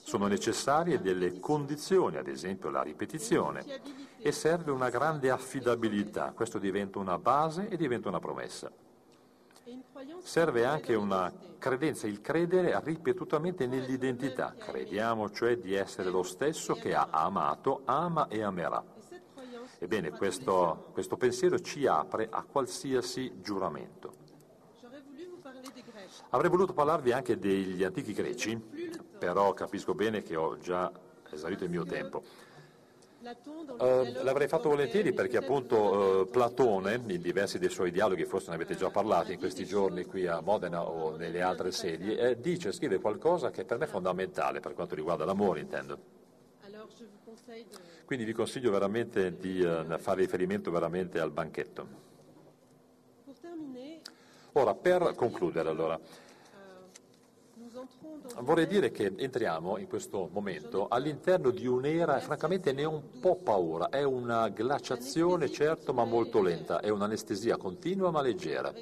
[0.02, 3.64] Sono necessarie delle condizioni, ad esempio la ripetizione,
[4.18, 6.32] e serve una grande affidabilità.
[6.32, 8.70] Questo diventa una base e diventa una promessa.
[10.22, 14.54] Serve anche una credenza, il credere ripetutamente nell'identità.
[14.56, 18.96] Crediamo cioè di essere lo stesso che ha amato, ama e amerà.
[19.78, 24.26] Ebbene, questo, questo pensiero ci apre a qualsiasi giuramento.
[26.30, 28.60] Avrei voluto parlarvi anche degli antichi greci,
[29.18, 30.90] però capisco bene che ho già
[31.30, 32.22] esaurito il mio tempo.
[33.20, 35.76] Uh, l'avrei fatto volentieri perché appunto
[36.22, 40.04] uh, Platone, in diversi dei suoi dialoghi, forse ne avete già parlato in questi giorni
[40.04, 43.88] qui a Modena o nelle altre sedi, eh, dice, scrive qualcosa che per me è
[43.88, 46.17] fondamentale per quanto riguarda l'amore, intendo.
[48.04, 52.06] Quindi vi consiglio veramente di uh, fare riferimento veramente al banchetto.
[54.52, 56.00] Ora, per concludere allora,
[58.40, 63.36] Vorrei dire che entriamo in questo momento all'interno di un'era, francamente ne ho un po'
[63.36, 68.72] paura, è una glaciazione certo ma molto lenta, è un'anestesia continua ma leggera.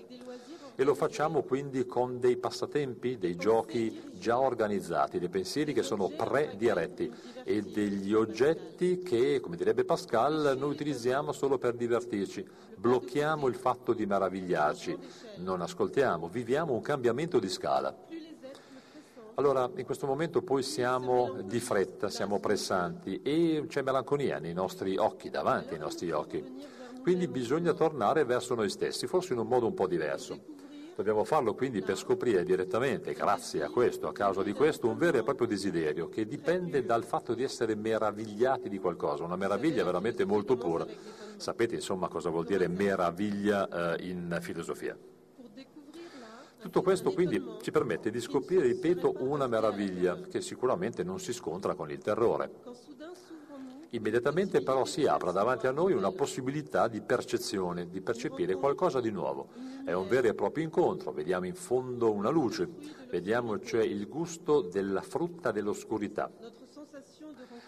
[0.78, 6.10] E lo facciamo quindi con dei passatempi, dei giochi già organizzati, dei pensieri che sono
[6.10, 7.10] prediretti
[7.44, 12.46] e degli oggetti che, come direbbe Pascal, noi utilizziamo solo per divertirci.
[12.76, 14.98] Blocchiamo il fatto di meravigliarci,
[15.36, 17.96] non ascoltiamo, viviamo un cambiamento di scala.
[19.36, 24.98] Allora, in questo momento poi siamo di fretta, siamo pressanti e c'è melanconia nei nostri
[24.98, 26.44] occhi, davanti ai nostri occhi.
[27.00, 30.54] Quindi bisogna tornare verso noi stessi, forse in un modo un po' diverso.
[30.96, 35.18] Dobbiamo farlo quindi per scoprire direttamente, grazie a questo, a causa di questo, un vero
[35.18, 40.24] e proprio desiderio che dipende dal fatto di essere meravigliati di qualcosa, una meraviglia veramente
[40.24, 40.86] molto pura.
[41.36, 44.96] Sapete insomma cosa vuol dire meraviglia eh, in filosofia?
[46.62, 51.74] Tutto questo quindi ci permette di scoprire, ripeto, una meraviglia che sicuramente non si scontra
[51.74, 52.50] con il terrore.
[53.96, 59.10] Immediatamente però si apre davanti a noi una possibilità di percezione, di percepire qualcosa di
[59.10, 59.48] nuovo.
[59.86, 62.68] È un vero e proprio incontro, vediamo in fondo una luce,
[63.08, 66.30] vediamo cioè il gusto della frutta dell'oscurità.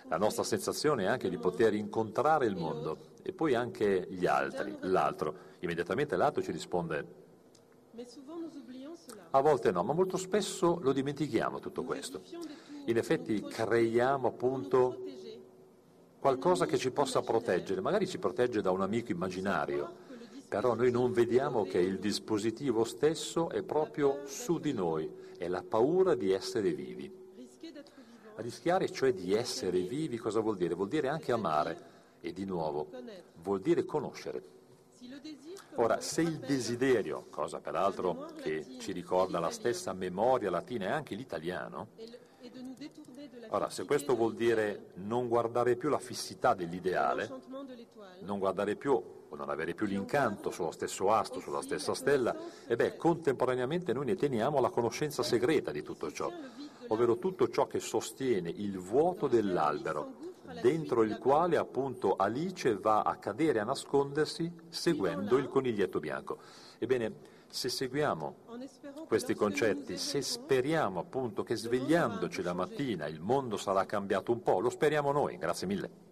[0.08, 4.76] La nostra sensazione è anche di poter incontrare il mondo e poi anche gli altri,
[4.80, 5.34] l'altro.
[5.60, 7.26] Immediatamente l'altro ci risponde
[9.30, 12.20] a volte no, ma molto spesso lo dimentichiamo tutto questo.
[12.84, 15.16] In effetti creiamo appunto
[16.18, 20.06] qualcosa che ci possa proteggere, magari ci protegge da un amico immaginario,
[20.48, 25.62] però noi non vediamo che il dispositivo stesso è proprio su di noi, è la
[25.62, 27.26] paura di essere vivi.
[28.36, 30.74] Rischiare cioè di essere vivi cosa vuol dire?
[30.74, 32.88] Vuol dire anche amare e di nuovo
[33.42, 34.56] vuol dire conoscere.
[35.74, 41.14] Ora, se il desiderio, cosa peraltro che ci ricorda la stessa memoria latina e anche
[41.14, 41.88] l'italiano,
[43.48, 47.30] ora, se questo vuol dire non guardare più la fissità dell'ideale,
[48.20, 52.34] non guardare più o non avere più l'incanto sullo stesso astro, sulla stessa stella,
[52.66, 56.30] e beh, contemporaneamente noi ne teniamo la conoscenza segreta di tutto ciò,
[56.88, 60.26] ovvero tutto ciò che sostiene il vuoto dell'albero,
[60.62, 66.38] dentro il quale appunto Alice va a cadere, a nascondersi seguendo il coniglietto bianco.
[66.78, 68.36] Ebbene, se seguiamo
[69.06, 74.61] questi concetti, se speriamo appunto che svegliandoci la mattina il mondo sarà cambiato un po',
[74.61, 76.07] lo speriamo noi, grazie mille.